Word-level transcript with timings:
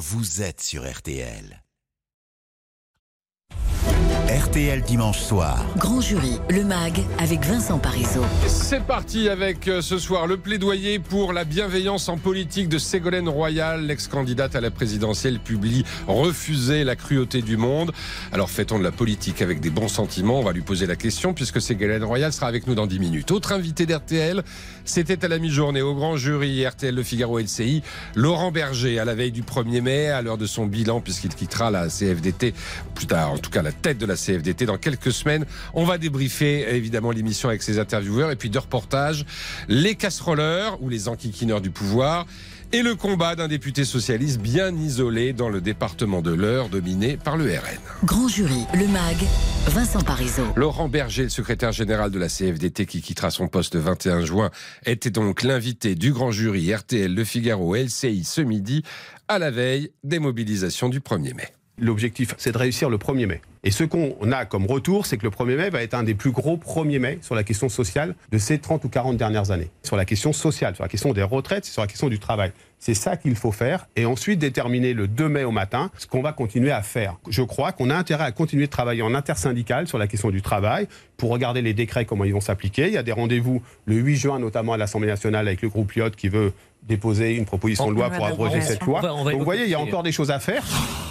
vous 0.00 0.40
êtes 0.40 0.62
sur 0.62 0.90
RTL. 0.90 1.62
RTL 4.30 4.80
dimanche 4.82 5.18
soir. 5.18 5.66
Grand 5.76 6.00
jury, 6.00 6.38
le 6.48 6.62
MAG, 6.62 7.02
avec 7.18 7.44
Vincent 7.44 7.78
Parisot. 7.80 8.24
C'est 8.46 8.84
parti 8.84 9.28
avec 9.28 9.66
euh, 9.66 9.82
ce 9.82 9.98
soir 9.98 10.28
le 10.28 10.36
plaidoyer 10.36 11.00
pour 11.00 11.32
la 11.32 11.44
bienveillance 11.44 12.08
en 12.08 12.16
politique 12.16 12.68
de 12.68 12.78
Ségolène 12.78 13.28
Royal, 13.28 13.84
l'ex-candidate 13.84 14.54
à 14.54 14.60
la 14.60 14.70
présidentielle, 14.70 15.40
publie 15.40 15.84
Refuser 16.06 16.84
la 16.84 16.94
cruauté 16.94 17.42
du 17.42 17.56
monde. 17.56 17.90
Alors 18.30 18.50
fait-on 18.50 18.78
de 18.78 18.84
la 18.84 18.92
politique 18.92 19.42
avec 19.42 19.60
des 19.60 19.70
bons 19.70 19.88
sentiments? 19.88 20.38
On 20.38 20.44
va 20.44 20.52
lui 20.52 20.62
poser 20.62 20.86
la 20.86 20.96
question 20.96 21.34
puisque 21.34 21.60
Ségolène 21.60 22.04
Royal 22.04 22.32
sera 22.32 22.46
avec 22.46 22.68
nous 22.68 22.76
dans 22.76 22.86
10 22.86 23.00
minutes. 23.00 23.32
Autre 23.32 23.52
invité 23.52 23.84
d'RTL, 23.84 24.44
c'était 24.84 25.24
à 25.24 25.28
la 25.28 25.38
mi-journée 25.38 25.82
au 25.82 25.94
grand 25.94 26.16
jury 26.16 26.66
RTL 26.66 26.94
Le 26.94 27.02
Figaro 27.02 27.38
LCI, 27.38 27.82
Laurent 28.14 28.50
Berger, 28.52 28.98
à 28.98 29.04
la 29.04 29.14
veille 29.14 29.32
du 29.32 29.42
1er 29.42 29.80
mai, 29.80 30.08
à 30.08 30.22
l'heure 30.22 30.38
de 30.38 30.46
son 30.46 30.66
bilan 30.66 31.00
puisqu'il 31.00 31.34
quittera 31.34 31.70
la 31.70 31.88
CFDT, 31.88 32.54
plus 32.94 33.06
tard 33.06 33.32
en 33.32 33.38
tout 33.38 33.50
cas 33.50 33.62
la 33.62 33.72
tête 33.72 33.98
de 33.98 34.06
la 34.06 34.16
CFDT 34.16 34.66
dans 34.66 34.78
quelques 34.78 35.12
semaines. 35.12 35.44
On 35.74 35.84
va 35.84 35.98
débriefer 35.98 36.74
évidemment 36.74 37.10
l'émission 37.10 37.48
avec 37.48 37.62
ses 37.62 37.78
intervieweurs. 37.78 38.30
Et 38.30 38.36
puis 38.36 38.50
deux 38.50 38.58
reportages, 38.58 39.24
les 39.68 39.94
casseroleurs 39.94 40.82
ou 40.82 40.88
les 40.88 41.08
enquiquineurs 41.08 41.60
du 41.60 41.70
pouvoir 41.70 42.26
et 42.72 42.82
le 42.82 42.94
combat 42.94 43.36
d'un 43.36 43.48
député 43.48 43.84
socialiste 43.84 44.40
bien 44.40 44.74
isolé 44.74 45.32
dans 45.32 45.48
le 45.48 45.60
département 45.60 46.22
de 46.22 46.32
l'Eure 46.32 46.68
dominé 46.68 47.16
par 47.16 47.36
le 47.36 47.46
RN. 47.46 47.78
Grand 48.04 48.28
jury, 48.28 48.64
le 48.74 48.86
MAG, 48.86 49.16
Vincent 49.66 50.00
Parisot. 50.00 50.46
Laurent 50.56 50.88
Berger, 50.88 51.24
le 51.24 51.28
secrétaire 51.28 51.72
général 51.72 52.10
de 52.10 52.18
la 52.18 52.28
CFDT 52.28 52.86
qui 52.86 53.02
quittera 53.02 53.30
son 53.30 53.48
poste 53.48 53.74
le 53.74 53.80
21 53.80 54.24
juin, 54.24 54.50
était 54.86 55.10
donc 55.10 55.42
l'invité 55.42 55.94
du 55.94 56.12
grand 56.12 56.30
jury 56.30 56.74
RTL 56.74 57.12
Le 57.12 57.24
Figaro 57.24 57.74
LCI 57.74 58.24
ce 58.24 58.40
midi 58.40 58.82
à 59.28 59.38
la 59.38 59.50
veille 59.50 59.90
des 60.04 60.18
mobilisations 60.18 60.88
du 60.88 61.00
1er 61.00 61.34
mai. 61.34 61.48
L'objectif, 61.78 62.34
c'est 62.38 62.52
de 62.52 62.58
réussir 62.58 62.90
le 62.90 62.98
1er 62.98 63.26
mai. 63.26 63.40
Et 63.62 63.70
ce 63.70 63.84
qu'on 63.84 64.32
a 64.32 64.46
comme 64.46 64.64
retour, 64.64 65.04
c'est 65.04 65.18
que 65.18 65.24
le 65.24 65.30
1er 65.30 65.56
mai 65.56 65.70
va 65.70 65.82
être 65.82 65.92
un 65.92 66.02
des 66.02 66.14
plus 66.14 66.30
gros 66.30 66.56
1er 66.56 66.98
mai 66.98 67.18
sur 67.20 67.34
la 67.34 67.44
question 67.44 67.68
sociale 67.68 68.14
de 68.32 68.38
ces 68.38 68.58
30 68.58 68.84
ou 68.84 68.88
40 68.88 69.18
dernières 69.18 69.50
années. 69.50 69.70
Sur 69.82 69.96
la 69.96 70.06
question 70.06 70.32
sociale, 70.32 70.74
sur 70.74 70.82
la 70.82 70.88
question 70.88 71.12
des 71.12 71.22
retraites, 71.22 71.66
sur 71.66 71.82
la 71.82 71.86
question 71.86 72.08
du 72.08 72.18
travail. 72.18 72.52
C'est 72.78 72.94
ça 72.94 73.18
qu'il 73.18 73.36
faut 73.36 73.52
faire 73.52 73.86
et 73.96 74.06
ensuite 74.06 74.38
déterminer 74.38 74.94
le 74.94 75.06
2 75.06 75.28
mai 75.28 75.44
au 75.44 75.50
matin 75.50 75.90
ce 75.98 76.06
qu'on 76.06 76.22
va 76.22 76.32
continuer 76.32 76.70
à 76.70 76.80
faire. 76.80 77.16
Je 77.28 77.42
crois 77.42 77.72
qu'on 77.72 77.90
a 77.90 77.94
intérêt 77.94 78.24
à 78.24 78.32
continuer 78.32 78.64
de 78.64 78.70
travailler 78.70 79.02
en 79.02 79.14
intersyndical 79.14 79.86
sur 79.86 79.98
la 79.98 80.06
question 80.06 80.30
du 80.30 80.40
travail 80.40 80.88
pour 81.18 81.28
regarder 81.28 81.60
les 81.60 81.74
décrets, 81.74 82.06
comment 82.06 82.24
ils 82.24 82.32
vont 82.32 82.40
s'appliquer. 82.40 82.86
Il 82.86 82.94
y 82.94 82.96
a 82.96 83.02
des 83.02 83.12
rendez-vous 83.12 83.60
le 83.84 83.96
8 83.96 84.16
juin, 84.16 84.38
notamment 84.38 84.72
à 84.72 84.78
l'Assemblée 84.78 85.08
nationale, 85.08 85.46
avec 85.46 85.60
le 85.60 85.68
groupe 85.68 85.92
Lyot 85.92 86.10
qui 86.16 86.30
veut 86.30 86.54
déposer 86.82 87.36
une 87.36 87.44
proposition 87.44 87.90
de 87.90 87.94
loi 87.94 88.10
pour 88.10 88.26
abroger 88.26 88.60
cette 88.60 88.82
loi. 88.84 89.00
Donc 89.00 89.32
vous 89.32 89.44
voyez, 89.44 89.64
il 89.64 89.70
y 89.70 89.74
a 89.74 89.80
encore 89.80 90.02
des 90.02 90.12
choses 90.12 90.30
à 90.30 90.38
faire. 90.38 90.64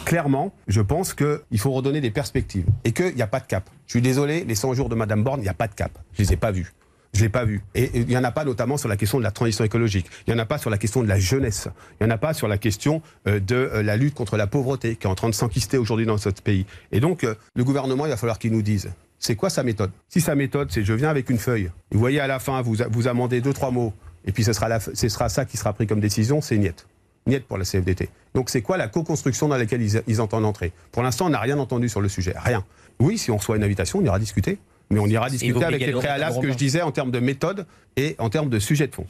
Clairement, 0.06 0.54
je 0.68 0.82
pense 0.82 1.14
qu'il 1.14 1.60
faut 1.60 1.72
redonner 1.72 2.02
des 2.02 2.12
perspectives 2.12 2.66
et 2.84 2.92
qu'il 2.92 3.16
n'y 3.16 3.22
a 3.22 3.28
pas 3.28 3.40
de 3.40 3.46
cap. 3.46 3.70
Je 3.86 3.92
suis 3.92 4.02
désolé, 4.02 4.44
les 4.44 4.56
100 4.56 4.74
jours 4.74 4.90
de 4.90 4.96
Madame 4.96 5.24
Borne, 5.24 5.40
il 5.40 5.44
n'y 5.44 5.50
a 5.50 5.54
pas 5.54 5.68
de 5.68 5.76
cap. 5.76 5.92
Je 6.14 6.24
les 6.24 6.34
ai 6.34 6.38
pas 6.38 6.52
vus. 6.52 6.74
Je 7.14 7.20
ne 7.20 7.24
l'ai 7.26 7.30
pas 7.30 7.44
vu. 7.44 7.62
Et 7.74 7.90
il 7.96 8.06
n'y 8.06 8.18
en 8.18 8.24
a 8.24 8.32
pas 8.32 8.46
notamment 8.46 8.78
sur 8.78 8.88
la 8.88 8.98
question 8.98 9.18
de 9.18 9.24
la 9.24 9.32
transition 9.32 9.64
écologique. 9.64 10.06
Il 10.28 10.34
n'y 10.34 10.40
en 10.40 10.44
a 10.44 10.46
pas 10.46 10.58
sur 10.58 10.70
la 10.70 10.78
question 10.78 11.02
de 11.02 11.08
la 11.08 11.20
jeunesse. 11.20 11.68
Il 12.00 12.06
n'y 12.06 12.12
en 12.12 12.16
a 12.16 12.20
pas 12.20 12.34
sur 12.34 12.48
la 12.48 12.58
question 12.58 13.02
euh, 13.28 13.40
de 13.40 13.56
euh, 13.56 13.84
la 13.84 13.98
lutte 13.98 14.14
contre 14.14 14.38
la 14.38 14.48
pauvreté 14.48 14.96
qui 14.96 15.08
est 15.08 15.10
en 15.10 15.16
train 15.16 15.30
de 15.30 15.34
s'enquister 15.34 15.78
aujourd'hui 15.78 16.06
dans 16.06 16.14
notre 16.14 16.44
pays. 16.44 16.66
Et 16.92 17.00
donc, 17.00 17.24
euh, 17.24 17.34
le 17.56 17.64
gouvernement, 17.64 18.06
il 18.06 18.10
va 18.10 18.18
falloir 18.18 18.38
qu'il 18.38 18.52
nous 18.52 18.62
dise 18.62 18.92
c'est 19.22 19.36
quoi 19.36 19.50
sa 19.50 19.64
méthode? 19.64 19.92
Si 20.08 20.22
sa 20.22 20.34
méthode, 20.34 20.72
c'est 20.72 20.84
je 20.84 20.94
viens 20.94 21.10
avec 21.10 21.30
une 21.30 21.40
feuille, 21.40 21.72
vous 21.92 22.00
voyez 22.00 22.22
à 22.22 22.28
la 22.28 22.40
fin, 22.40 22.62
vous, 22.62 22.78
vous 22.90 23.08
amendez 23.10 23.42
deux, 23.42 23.52
trois 23.52 23.70
mots, 23.70 23.94
et 24.26 24.32
puis 24.32 24.44
ce 24.44 24.54
sera, 24.54 24.68
la, 24.68 24.80
ce 24.80 25.10
sera 25.10 25.30
ça 25.30 25.46
qui 25.46 25.58
sera 25.58 25.74
pris 25.74 25.88
comme 25.88 26.00
décision, 26.00 26.42
c'est 26.42 26.58
niet. 26.58 26.86
Niet 27.28 27.46
pour 27.46 27.58
la 27.58 27.66
CFDT. 27.66 28.10
Donc 28.34 28.50
c'est 28.50 28.62
quoi 28.62 28.78
la 28.78 28.88
co-construction 28.88 29.48
dans 29.48 29.58
laquelle 29.58 29.82
ils, 29.82 30.02
ils 30.08 30.22
entendent 30.22 30.46
entrer? 30.46 30.72
Pour 30.92 31.04
l'instant, 31.04 31.28
on 31.28 31.30
n'a 31.30 31.40
rien 31.40 31.60
entendu 31.60 31.90
sur 31.90 32.02
le 32.02 32.10
sujet. 32.10 32.34
Rien. 32.38 32.64
Oui, 33.00 33.18
si 33.18 33.30
on 33.32 33.38
reçoit 33.38 33.58
une 33.58 33.64
invitation, 33.64 34.00
on 34.00 34.04
ira 34.04 34.20
discuter. 34.20 34.58
Mais 34.90 35.00
on 35.00 35.06
ira 35.06 35.30
discuter 35.30 35.64
avec 35.64 35.86
les 35.86 35.92
préalables 35.92 36.40
que 36.40 36.52
je 36.52 36.58
disais 36.58 36.82
en 36.82 36.92
termes 36.92 37.12
de 37.12 37.20
méthode 37.20 37.68
et 37.96 38.16
en 38.18 38.30
termes 38.30 38.50
de 38.50 38.58
sujet 38.58 38.88
de 38.88 38.96
fond. 38.96 39.06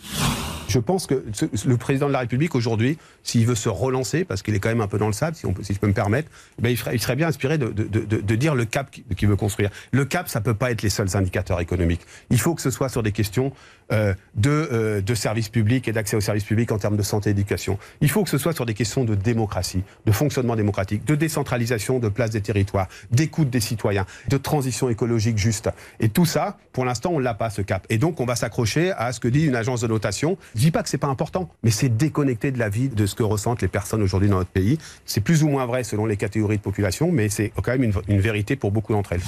Je 0.69 0.79
pense 0.79 1.07
que 1.07 1.25
le 1.65 1.77
président 1.77 2.07
de 2.07 2.13
la 2.13 2.19
République 2.19 2.53
aujourd'hui, 2.53 2.97
s'il 3.23 3.45
veut 3.45 3.55
se 3.55 3.69
relancer, 3.69 4.23
parce 4.23 4.43
qu'il 4.43 4.53
est 4.53 4.59
quand 4.59 4.69
même 4.69 4.81
un 4.81 4.87
peu 4.87 4.99
dans 4.99 5.07
le 5.07 5.13
sable, 5.13 5.35
si, 5.35 5.73
je 5.73 5.79
peux 5.79 5.87
me 5.87 5.93
permettre, 5.93 6.29
ben 6.59 6.69
il, 6.69 6.99
serait 6.99 7.15
bien 7.15 7.27
inspiré 7.27 7.57
de, 7.57 8.35
dire 8.35 8.53
le 8.53 8.65
cap 8.65 8.91
qu'il 8.91 9.27
veut 9.27 9.35
construire. 9.35 9.71
Le 9.91 10.05
cap, 10.05 10.29
ça 10.29 10.41
peut 10.41 10.53
pas 10.53 10.71
être 10.71 10.83
les 10.83 10.89
seuls 10.89 11.17
indicateurs 11.17 11.59
économiques. 11.59 12.01
Il 12.29 12.39
faut 12.39 12.53
que 12.53 12.61
ce 12.61 12.69
soit 12.69 12.89
sur 12.89 13.01
des 13.01 13.11
questions 13.11 13.51
euh, 13.91 14.13
de, 14.35 14.69
euh, 14.71 15.01
de 15.01 15.15
services 15.15 15.49
publics 15.49 15.87
et 15.87 15.91
d'accès 15.91 16.15
aux 16.15 16.21
services 16.21 16.43
publics 16.43 16.71
en 16.71 16.77
termes 16.77 16.97
de 16.97 17.01
santé 17.01 17.31
et 17.31 17.33
d'éducation. 17.33 17.79
Il 18.01 18.09
faut 18.11 18.23
que 18.23 18.29
ce 18.29 18.37
soit 18.37 18.53
sur 18.53 18.67
des 18.67 18.75
questions 18.75 19.03
de 19.03 19.15
démocratie, 19.15 19.81
de 20.05 20.11
fonctionnement 20.11 20.55
démocratique, 20.55 21.05
de 21.05 21.15
décentralisation 21.15 21.97
de 21.97 22.09
place 22.09 22.29
des 22.29 22.41
territoires, 22.41 22.87
d'écoute 23.09 23.49
des 23.49 23.59
citoyens, 23.59 24.05
de 24.27 24.37
transition 24.37 24.89
écologique 24.89 25.39
juste. 25.39 25.69
Et 25.99 26.09
tout 26.09 26.25
ça, 26.25 26.57
pour 26.71 26.85
l'instant, 26.85 27.09
on 27.13 27.19
l'a 27.19 27.33
pas 27.33 27.49
ce 27.49 27.63
cap. 27.63 27.87
Et 27.89 27.97
donc, 27.97 28.19
on 28.19 28.25
va 28.25 28.35
s'accrocher 28.35 28.91
à 28.91 29.11
ce 29.11 29.19
que 29.19 29.27
dit 29.27 29.45
une 29.45 29.55
agence 29.55 29.81
de 29.81 29.87
notation. 29.87 30.37
Je 30.59 30.65
dis 30.65 30.71
pas 30.71 30.83
que 30.83 30.89
c'est 30.89 30.97
pas 30.97 31.07
important, 31.07 31.47
mais 31.63 31.71
c'est 31.71 31.87
déconnecté 31.87 32.51
de 32.51 32.59
la 32.59 32.67
vie 32.67 32.89
de 32.89 33.05
ce 33.05 33.15
que 33.15 33.23
ressentent 33.23 33.61
les 33.61 33.69
personnes 33.69 34.01
aujourd'hui 34.01 34.27
dans 34.27 34.39
notre 34.39 34.49
pays. 34.49 34.77
C'est 35.05 35.21
plus 35.21 35.41
ou 35.41 35.47
moins 35.47 35.65
vrai 35.65 35.85
selon 35.85 36.05
les 36.05 36.17
catégories 36.17 36.57
de 36.57 36.61
population, 36.61 37.13
mais 37.13 37.29
c'est 37.29 37.53
quand 37.63 37.77
même 37.77 37.93
une 38.09 38.19
vérité 38.19 38.57
pour 38.57 38.73
beaucoup 38.73 38.91
d'entre 38.91 39.13
elles. 39.13 39.21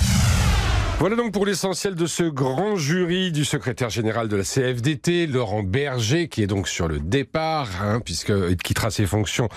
Voilà 1.02 1.16
donc 1.16 1.32
pour 1.32 1.48
l'essentiel 1.48 1.96
de 1.96 2.06
ce 2.06 2.22
grand 2.22 2.76
jury 2.76 3.32
du 3.32 3.44
secrétaire 3.44 3.90
général 3.90 4.28
de 4.28 4.36
la 4.36 4.44
CFDT, 4.44 5.26
Laurent 5.26 5.64
Berger, 5.64 6.28
qui 6.28 6.44
est 6.44 6.48
donc 6.48 6.68
sur 6.68 6.88
le 6.88 7.00
départ, 7.00 7.68
hein, 7.82 8.02
puisqu'il 8.06 8.56
quittera 8.58 8.92
ses 8.92 9.08
fonctions 9.08 9.50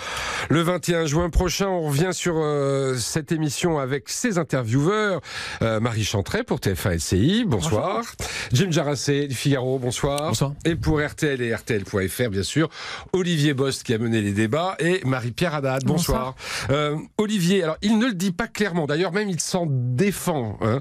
le 0.48 0.62
21 0.62 1.04
juin 1.04 1.28
prochain. 1.28 1.68
On 1.68 1.82
revient 1.82 2.14
sur 2.14 2.36
euh, 2.38 2.96
cette 2.96 3.30
émission 3.30 3.78
avec 3.78 4.08
ses 4.08 4.38
intervieweurs. 4.38 5.20
Euh, 5.60 5.80
Marie 5.80 6.04
Chantret 6.04 6.44
pour 6.44 6.60
TF1 6.60 6.94
LCI, 6.94 7.44
bonsoir. 7.46 7.98
bonsoir. 7.98 8.14
Jim 8.54 8.70
Jarassé 8.70 9.26
du 9.26 9.34
Figaro, 9.34 9.78
bonsoir. 9.78 10.28
Bonsoir. 10.28 10.54
Et 10.64 10.76
pour 10.76 10.98
RTL 10.98 11.42
et 11.42 11.54
RTL.fr, 11.54 12.30
bien 12.30 12.42
sûr, 12.42 12.70
Olivier 13.12 13.52
Bost 13.52 13.82
qui 13.82 13.92
a 13.92 13.98
mené 13.98 14.22
les 14.22 14.32
débats 14.32 14.76
et 14.78 15.02
Marie-Pierre 15.04 15.56
Haddad, 15.56 15.84
bonsoir. 15.84 16.36
bonsoir. 16.68 16.70
Euh, 16.70 16.96
Olivier, 17.18 17.64
alors 17.64 17.76
il 17.82 17.98
ne 17.98 18.06
le 18.06 18.14
dit 18.14 18.32
pas 18.32 18.46
clairement, 18.46 18.86
d'ailleurs 18.86 19.12
même 19.12 19.28
il 19.28 19.40
s'en 19.40 19.66
défend. 19.68 20.58
Hein, 20.62 20.80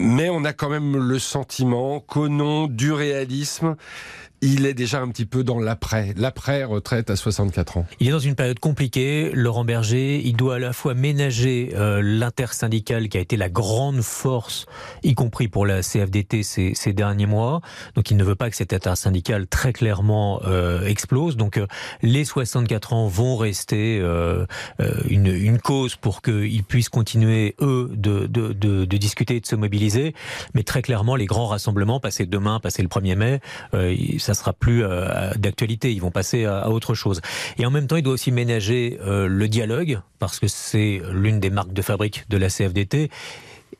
mais 0.00 0.30
on 0.30 0.44
a 0.44 0.52
quand 0.52 0.70
même 0.70 0.96
le 0.96 1.18
sentiment 1.18 2.00
qu'au 2.00 2.28
nom 2.28 2.66
du 2.66 2.92
réalisme, 2.92 3.76
il 4.42 4.66
est 4.66 4.74
déjà 4.74 5.00
un 5.00 5.08
petit 5.08 5.26
peu 5.26 5.44
dans 5.44 5.58
l'après, 5.58 6.14
l'après-retraite 6.16 7.10
à 7.10 7.16
64 7.16 7.76
ans. 7.76 7.86
Il 8.00 8.08
est 8.08 8.12
dans 8.12 8.18
une 8.18 8.34
période 8.34 8.58
compliquée, 8.58 9.30
Laurent 9.34 9.64
Berger. 9.64 10.20
Il 10.24 10.36
doit 10.36 10.56
à 10.56 10.58
la 10.58 10.72
fois 10.72 10.94
ménager 10.94 11.72
euh, 11.74 12.00
l'intersyndicale 12.02 13.08
qui 13.08 13.18
a 13.18 13.20
été 13.20 13.36
la 13.36 13.48
grande 13.48 14.00
force, 14.00 14.66
y 15.02 15.14
compris 15.14 15.48
pour 15.48 15.66
la 15.66 15.82
CFDT 15.82 16.42
ces, 16.42 16.92
derniers 16.92 17.26
mois. 17.26 17.60
Donc 17.94 18.10
il 18.10 18.16
ne 18.16 18.24
veut 18.24 18.34
pas 18.34 18.50
que 18.50 18.56
cette 18.56 18.72
intersyndicale 18.72 19.46
très 19.46 19.72
clairement 19.72 20.40
euh, 20.46 20.86
explose. 20.86 21.36
Donc 21.36 21.56
euh, 21.56 21.66
les 22.02 22.24
64 22.24 22.92
ans 22.94 23.06
vont 23.06 23.36
rester 23.36 23.98
euh, 24.00 24.46
une, 25.08 25.58
cause 25.58 25.96
pour 25.96 26.22
qu'ils 26.22 26.64
puissent 26.64 26.88
continuer, 26.88 27.54
eux, 27.60 27.90
de, 27.92 28.26
discuter 28.96 29.36
et 29.36 29.40
de 29.40 29.46
se 29.46 29.56
mobiliser. 29.56 30.14
Mais 30.54 30.62
très 30.62 30.82
clairement, 30.82 31.16
les 31.16 31.26
grands 31.26 31.46
rassemblements, 31.46 32.00
passer 32.00 32.26
demain, 32.26 32.60
passer 32.60 32.82
le 32.82 32.88
1er 32.88 33.16
mai, 33.16 33.40
ça 34.18 34.29
sera 34.34 34.52
plus 34.52 34.84
euh, 34.84 35.30
d'actualité. 35.36 35.92
Ils 35.92 36.00
vont 36.00 36.10
passer 36.10 36.44
à, 36.44 36.60
à, 36.60 36.68
autre 36.68 36.94
chose. 36.94 37.20
Et 37.58 37.66
en 37.66 37.70
même 37.70 37.86
temps, 37.86 37.96
il 37.96 38.02
doit 38.02 38.14
aussi 38.14 38.32
ménager 38.32 38.98
euh, 39.06 39.26
le 39.26 39.48
dialogue 39.48 40.00
parce 40.18 40.38
que 40.38 40.48
c'est 40.48 41.00
l'une 41.12 41.40
des 41.40 41.50
marques 41.50 41.72
de 41.72 41.82
fabrique 41.82 42.24
de 42.28 42.36
la 42.36 42.48
CFDT. 42.48 43.10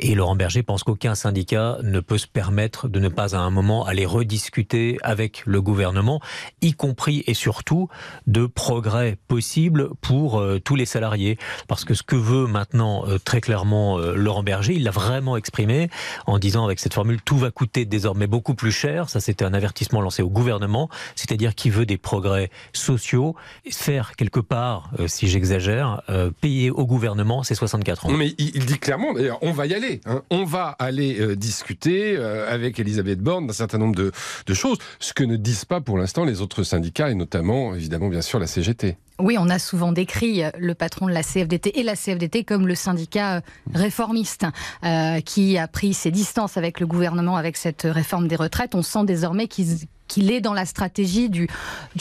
Et 0.02 0.14
Laurent 0.14 0.34
Berger 0.34 0.62
pense 0.62 0.82
qu'aucun 0.82 1.14
syndicat 1.14 1.76
ne 1.82 2.00
peut 2.00 2.16
se 2.16 2.26
permettre 2.26 2.88
de 2.88 3.00
ne 3.00 3.08
pas 3.08 3.36
à 3.36 3.40
un 3.40 3.50
moment 3.50 3.84
aller 3.84 4.06
rediscuter 4.06 4.96
avec 5.02 5.42
le 5.44 5.60
gouvernement, 5.60 6.22
y 6.62 6.72
compris 6.72 7.22
et 7.26 7.34
surtout 7.34 7.88
de 8.26 8.46
progrès 8.46 9.18
possibles 9.28 9.90
pour 10.00 10.40
euh, 10.40 10.58
tous 10.58 10.74
les 10.74 10.86
salariés. 10.86 11.36
Parce 11.68 11.84
que 11.84 11.92
ce 11.92 12.02
que 12.02 12.16
veut 12.16 12.47
maintenant 12.47 13.04
euh, 13.06 13.18
très 13.22 13.42
clairement 13.42 13.98
euh, 13.98 14.14
Laurent 14.14 14.42
Berger, 14.42 14.72
il 14.72 14.84
l'a 14.84 14.91
vraiment 14.91 15.36
exprimé 15.36 15.91
en 16.26 16.38
disant 16.38 16.64
avec 16.64 16.80
cette 16.80 16.94
formule 16.94 17.20
tout 17.20 17.36
va 17.36 17.50
coûter 17.50 17.84
désormais 17.84 18.26
beaucoup 18.26 18.54
plus 18.54 18.72
cher. 18.72 19.10
Ça 19.10 19.20
c'était 19.20 19.44
un 19.44 19.53
avertissement 19.53 20.00
lancé 20.00 20.22
au 20.22 20.30
gouvernement, 20.30 20.88
c'est-à-dire 21.14 21.54
qu'il 21.54 21.72
veut 21.72 21.84
des 21.84 21.98
progrès 21.98 22.48
sociaux, 22.72 23.36
faire 23.70 24.16
quelque 24.16 24.41
part, 24.41 24.91
si 25.08 25.28
j'exagère, 25.28 26.03
payer 26.41 26.70
au 26.70 26.86
gouvernement 26.86 27.42
ses 27.42 27.54
64 27.54 28.06
ans. 28.06 28.10
Mais 28.12 28.34
il 28.38 28.64
dit 28.64 28.78
clairement, 28.78 29.12
d'ailleurs, 29.12 29.38
on 29.42 29.53
va 29.53 29.66
y 29.66 29.74
aller. 29.74 29.90
Hein. 30.07 30.22
On 30.31 30.45
va 30.45 30.77
aller 30.78 31.21
euh, 31.21 31.37
discuter 31.37 32.16
euh, 32.16 32.53
avec 32.53 32.78
Elisabeth 32.78 33.21
Borne 33.21 33.47
d'un 33.47 33.53
certain 33.53 33.78
nombre 33.78 33.97
de, 33.97 34.54
choses, 34.54 34.78
ce 34.98 35.13
que 35.13 35.25
ne 35.25 35.37
disent 35.37 35.65
pas 35.65 35.81
pour 35.81 35.98
l'instant 35.98 36.25
les 36.25 36.41
autres 36.41 36.63
syndicats 36.63 37.10
et 37.10 37.15
notamment, 37.15 37.75
évidemment, 37.75 38.09
bien 38.09 38.22
sûr, 38.22 38.39
la 38.39 38.47
CGT. 38.47 38.97
Oui, 39.19 39.37
on 39.39 39.51
a 39.51 39.59
souvent 39.59 39.92
décrit 39.92 40.42
le 40.59 40.75
patron 40.75 41.07
de 41.07 41.13
la 41.13 41.22
CFDT 41.22 41.78
et 41.78 41.83
la 41.83 41.95
CFDT 41.95 42.45
comme 42.45 42.66
le 42.66 42.75
syndicat 42.75 43.42
réformiste 43.75 44.47
euh, 44.84 45.21
qui 45.21 45.59
a 45.59 45.69
pris 45.69 45.92
ses 45.92 46.10
distances 46.10 46.57
avec 46.57 46.81
le 46.81 46.87
gouvernement 46.87 47.37
avec 47.37 47.57
cette 47.57 47.83
réforme 47.83 48.28
des 48.28 48.37
retraites. 48.37 48.75
On 48.75 48.83
sent 48.83 49.04
désormais 49.04 49.47
qu'ils 49.47 49.81
qu'il 50.10 50.30
est 50.33 50.41
dans 50.41 50.53
la 50.53 50.66
stratégie 50.66 51.30
du, 51.30 51.48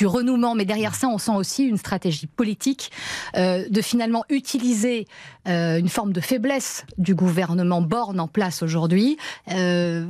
renouement. 0.06 0.56
Mais 0.56 0.66
derrière 0.66 0.96
ça, 0.96 1.08
on 1.08 1.20
sent 1.20 1.36
aussi 1.36 1.64
une 1.64 1.78
stratégie 1.78 2.26
politique 2.26 2.92
euh, 3.38 3.66
de 3.70 3.82
finalement 3.82 4.26
utiliser 4.30 5.08
euh, 5.48 5.78
une 5.78 5.90
forme 5.90 6.12
de 6.12 6.20
faiblesse 6.20 6.86
du 6.98 7.14
gouvernement 7.14 7.82
Borne 7.82 8.20
en 8.20 8.28
place 8.28 8.64
aujourd'hui. 8.64 9.18
Euh, 9.52 10.06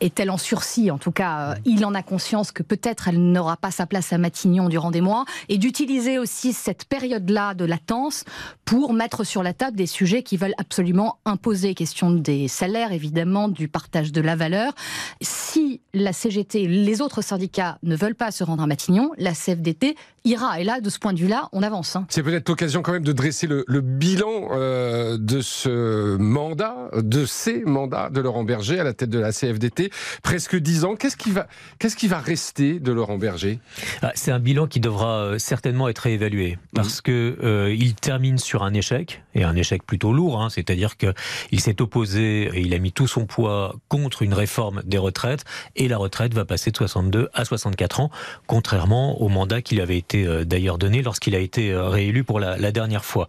Est-elle 0.00 0.30
en 0.30 0.36
sursis? 0.36 0.90
En 0.90 0.98
tout 0.98 1.10
cas, 1.10 1.56
il 1.64 1.84
en 1.86 1.94
a 1.94 2.02
conscience 2.02 2.52
que 2.52 2.62
peut-être 2.62 3.08
elle 3.08 3.32
n'aura 3.32 3.56
pas 3.56 3.70
sa 3.70 3.86
place 3.86 4.12
à 4.12 4.18
Matignon 4.18 4.68
durant 4.68 4.90
des 4.90 5.00
mois. 5.00 5.24
Et 5.48 5.56
d'utiliser 5.56 6.18
aussi 6.18 6.52
cette 6.52 6.84
période-là 6.84 7.54
de 7.54 7.64
latence 7.64 8.24
pour 8.66 8.92
mettre 8.92 9.24
sur 9.24 9.42
la 9.42 9.54
table 9.54 9.76
des 9.76 9.86
sujets 9.86 10.22
qui 10.22 10.36
veulent 10.36 10.54
absolument 10.58 11.18
imposer. 11.24 11.74
Question 11.74 12.10
des 12.10 12.46
salaires, 12.46 12.92
évidemment, 12.92 13.48
du 13.48 13.68
partage 13.68 14.12
de 14.12 14.20
la 14.20 14.36
valeur. 14.36 14.74
Si 15.22 15.80
la 15.94 16.12
CGT 16.12 16.66
les 16.66 17.00
autres 17.00 17.22
syndicats 17.22 17.37
ne 17.82 17.96
veulent 17.96 18.14
pas 18.14 18.30
se 18.30 18.44
rendre 18.44 18.62
à 18.62 18.66
Matignon, 18.66 19.12
la 19.16 19.32
CFDT 19.32 19.96
ira. 20.28 20.60
Et 20.60 20.64
là, 20.64 20.80
de 20.80 20.90
ce 20.90 20.98
point 20.98 21.12
de 21.12 21.18
vue-là, 21.18 21.48
on 21.52 21.62
avance. 21.62 21.96
hein. 21.96 22.06
C'est 22.08 22.22
peut-être 22.22 22.48
l'occasion 22.48 22.82
quand 22.82 22.92
même 22.92 23.04
de 23.04 23.12
dresser 23.12 23.46
le, 23.46 23.64
le 23.66 23.80
bilan 23.80 24.48
euh, 24.52 25.16
de 25.18 25.40
ce 25.40 26.16
mandat, 26.16 26.90
de 26.96 27.26
ces 27.26 27.62
mandats 27.64 28.10
de 28.10 28.20
Laurent 28.20 28.44
Berger 28.44 28.78
à 28.80 28.84
la 28.84 28.92
tête 28.94 29.10
de 29.10 29.18
la 29.18 29.32
CFDT. 29.32 29.90
Presque 30.22 30.56
dix 30.56 30.84
ans. 30.84 30.94
Qu'est-ce 30.96 31.16
qui 31.16 31.30
va, 31.30 31.46
qu'est-ce 31.78 31.96
qui 31.96 32.08
va 32.08 32.18
rester 32.18 32.78
de 32.80 32.92
Laurent 32.92 33.18
Berger? 33.18 33.60
Ah, 34.02 34.12
C'est 34.14 34.30
un 34.32 34.38
bilan 34.38 34.66
qui 34.66 34.80
devra 34.80 35.18
euh, 35.20 35.38
certainement 35.38 35.88
être 35.88 35.98
réévalué 36.00 36.58
parce 36.74 37.00
que 37.00 37.36
euh, 37.42 37.74
il 37.76 37.94
termine 37.94 38.38
sur 38.38 38.62
un 38.62 38.74
échec 38.74 39.22
et 39.34 39.44
un 39.44 39.56
échec 39.56 39.82
plutôt 39.84 40.12
lourd. 40.12 40.42
hein. 40.42 40.50
C'est-à-dire 40.50 40.96
que 40.96 41.12
il 41.50 41.60
s'est 41.60 41.80
opposé 41.82 42.50
et 42.54 42.60
il 42.60 42.74
a 42.74 42.78
mis 42.78 42.92
tout 42.92 43.06
son 43.06 43.26
poids 43.26 43.74
contre 43.88 44.22
une 44.22 44.34
réforme 44.34 44.82
des 44.84 44.98
retraites 44.98 45.44
et 45.76 45.88
la 45.88 45.96
retraite 45.96 46.34
va 46.34 46.44
passer 46.44 46.70
de 46.70 46.76
62 46.76 47.28
à 47.34 47.44
64 47.44 48.00
ans, 48.00 48.10
contrairement 48.46 49.20
au 49.22 49.28
mandat 49.28 49.62
qui 49.62 49.74
lui 49.76 49.82
avait 49.82 49.98
été 49.98 50.17
euh, 50.26 50.44
d'ailleurs 50.44 50.78
donné 50.78 51.02
lorsqu'il 51.02 51.34
a 51.34 51.38
été 51.38 51.72
euh, 51.72 51.88
réélu 51.88 52.24
pour 52.24 52.40
la, 52.40 52.56
la 52.56 52.72
dernière 52.72 53.04
fois. 53.04 53.28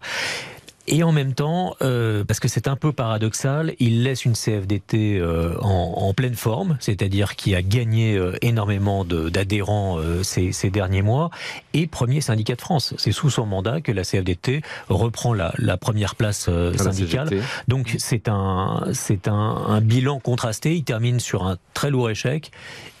Et 0.92 1.04
en 1.04 1.12
même 1.12 1.34
temps, 1.34 1.76
euh, 1.82 2.24
parce 2.24 2.40
que 2.40 2.48
c'est 2.48 2.66
un 2.66 2.74
peu 2.74 2.92
paradoxal, 2.92 3.74
il 3.78 4.02
laisse 4.02 4.24
une 4.24 4.32
CFDT 4.32 5.18
euh, 5.18 5.54
en, 5.60 5.94
en 5.98 6.14
pleine 6.14 6.34
forme, 6.34 6.78
c'est-à-dire 6.80 7.36
qui 7.36 7.54
a 7.54 7.62
gagné 7.62 8.16
euh, 8.16 8.32
énormément 8.42 9.04
d'adhérents 9.04 9.98
ces, 10.22 10.50
ces 10.50 10.70
derniers 10.70 11.02
mois, 11.02 11.30
et 11.74 11.86
premier 11.86 12.20
syndicat 12.20 12.56
de 12.56 12.60
France. 12.60 12.94
C'est 12.98 13.12
sous 13.12 13.30
son 13.30 13.46
mandat 13.46 13.80
que 13.80 13.92
la 13.92 14.02
CFDT 14.02 14.62
reprend 14.88 15.32
la, 15.32 15.54
la 15.58 15.76
première 15.76 16.16
place 16.16 16.48
à 16.48 16.70
la 16.70 16.78
syndicale. 16.78 17.28
Donc 17.68 17.94
c'est 17.98 18.28
un, 18.28 18.88
c'est 18.92 19.28
un, 19.28 19.32
un 19.34 19.80
bilan 19.80 20.18
contrasté. 20.18 20.74
Il 20.74 20.82
termine 20.82 21.20
sur 21.20 21.46
un 21.46 21.56
très 21.72 21.90
lourd 21.90 22.10
échec 22.10 22.50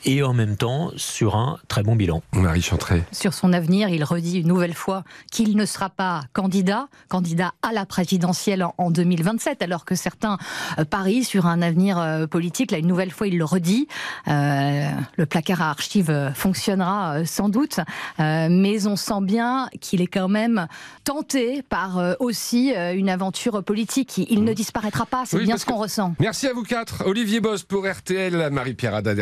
et 0.04 0.22
en 0.22 0.32
même 0.32 0.56
temps 0.56 0.90
sur 0.96 1.36
un 1.36 1.58
très 1.68 1.82
bon 1.82 1.96
bilan. 1.96 2.22
Marie 2.32 2.62
Chantré. 2.62 3.02
sur 3.12 3.34
son 3.34 3.52
avenir. 3.52 3.88
Il 3.88 4.04
redit 4.04 4.40
une 4.40 4.48
nouvelle 4.48 4.74
fois 4.74 5.04
qu'il 5.30 5.56
ne 5.56 5.64
sera 5.64 5.90
pas 5.90 6.22
candidat, 6.32 6.88
candidat 7.08 7.52
à 7.62 7.72
la 7.72 7.86
présidentielle 7.86 8.62
en- 8.64 8.74
en 8.78 8.90
2027, 8.90 9.62
alors 9.62 9.84
que 9.84 9.94
certains 9.94 10.38
euh, 10.78 10.84
parient 10.84 11.22
sur 11.24 11.46
un 11.46 11.62
avenir 11.62 11.98
euh, 11.98 12.26
politique. 12.26 12.70
Là, 12.70 12.78
une 12.78 12.86
nouvelle 12.86 13.10
fois, 13.10 13.26
il 13.26 13.38
le 13.38 13.44
redit. 13.44 13.88
Euh, 14.28 14.88
le 15.16 15.26
placard 15.26 15.62
à 15.62 15.70
archives 15.70 16.32
fonctionnera 16.34 17.24
sans 17.24 17.48
doute, 17.48 17.80
Euh, 18.18 18.48
mais 18.50 18.86
on 18.86 18.96
sent 18.96 19.20
bien 19.22 19.68
qu'il 19.80 20.00
est 20.00 20.06
quand 20.06 20.28
même 20.28 20.66
tenté 21.04 21.62
par 21.62 21.98
euh, 21.98 22.14
aussi 22.20 22.72
une 22.94 23.08
aventure 23.08 23.62
politique. 23.62 24.18
Il, 24.18 24.44
ne 24.44 24.52
disparaîtra 24.52 25.06
pas, 25.06 25.24
c'est 25.26 25.36
Oui, 25.36 25.44
bien 25.44 25.56
ce 25.56 25.64
qu'on 25.64 25.74
que- 25.74 25.80
ressent. 25.80 26.14
Merci 26.20 26.46
à 26.46 26.52
vous 26.52 26.62
quatre. 26.62 27.02
Olivier 27.06 27.40
Boss 27.40 27.62
pour 27.62 27.86
RTL, 27.86 28.50
Marie-Pierre 28.50 28.94
Haddad 28.94 29.18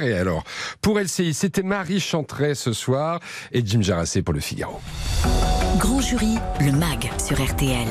Et 0.00 0.14
alors, 0.14 0.44
pour 0.80 0.98
LCI, 0.98 1.34
c'était 1.34 1.62
Marie 1.62 2.00
Chantrey 2.00 2.54
ce 2.54 2.72
soir 2.72 3.20
et 3.52 3.62
Jim 3.64 3.82
Jarassé 3.82 4.22
pour 4.22 4.32
le 4.32 4.40
Figaro. 4.40 4.80
Grand 5.78 6.00
jury, 6.00 6.38
le 6.60 6.72
MAG 6.72 7.10
sur 7.18 7.42
RTL. 7.42 7.88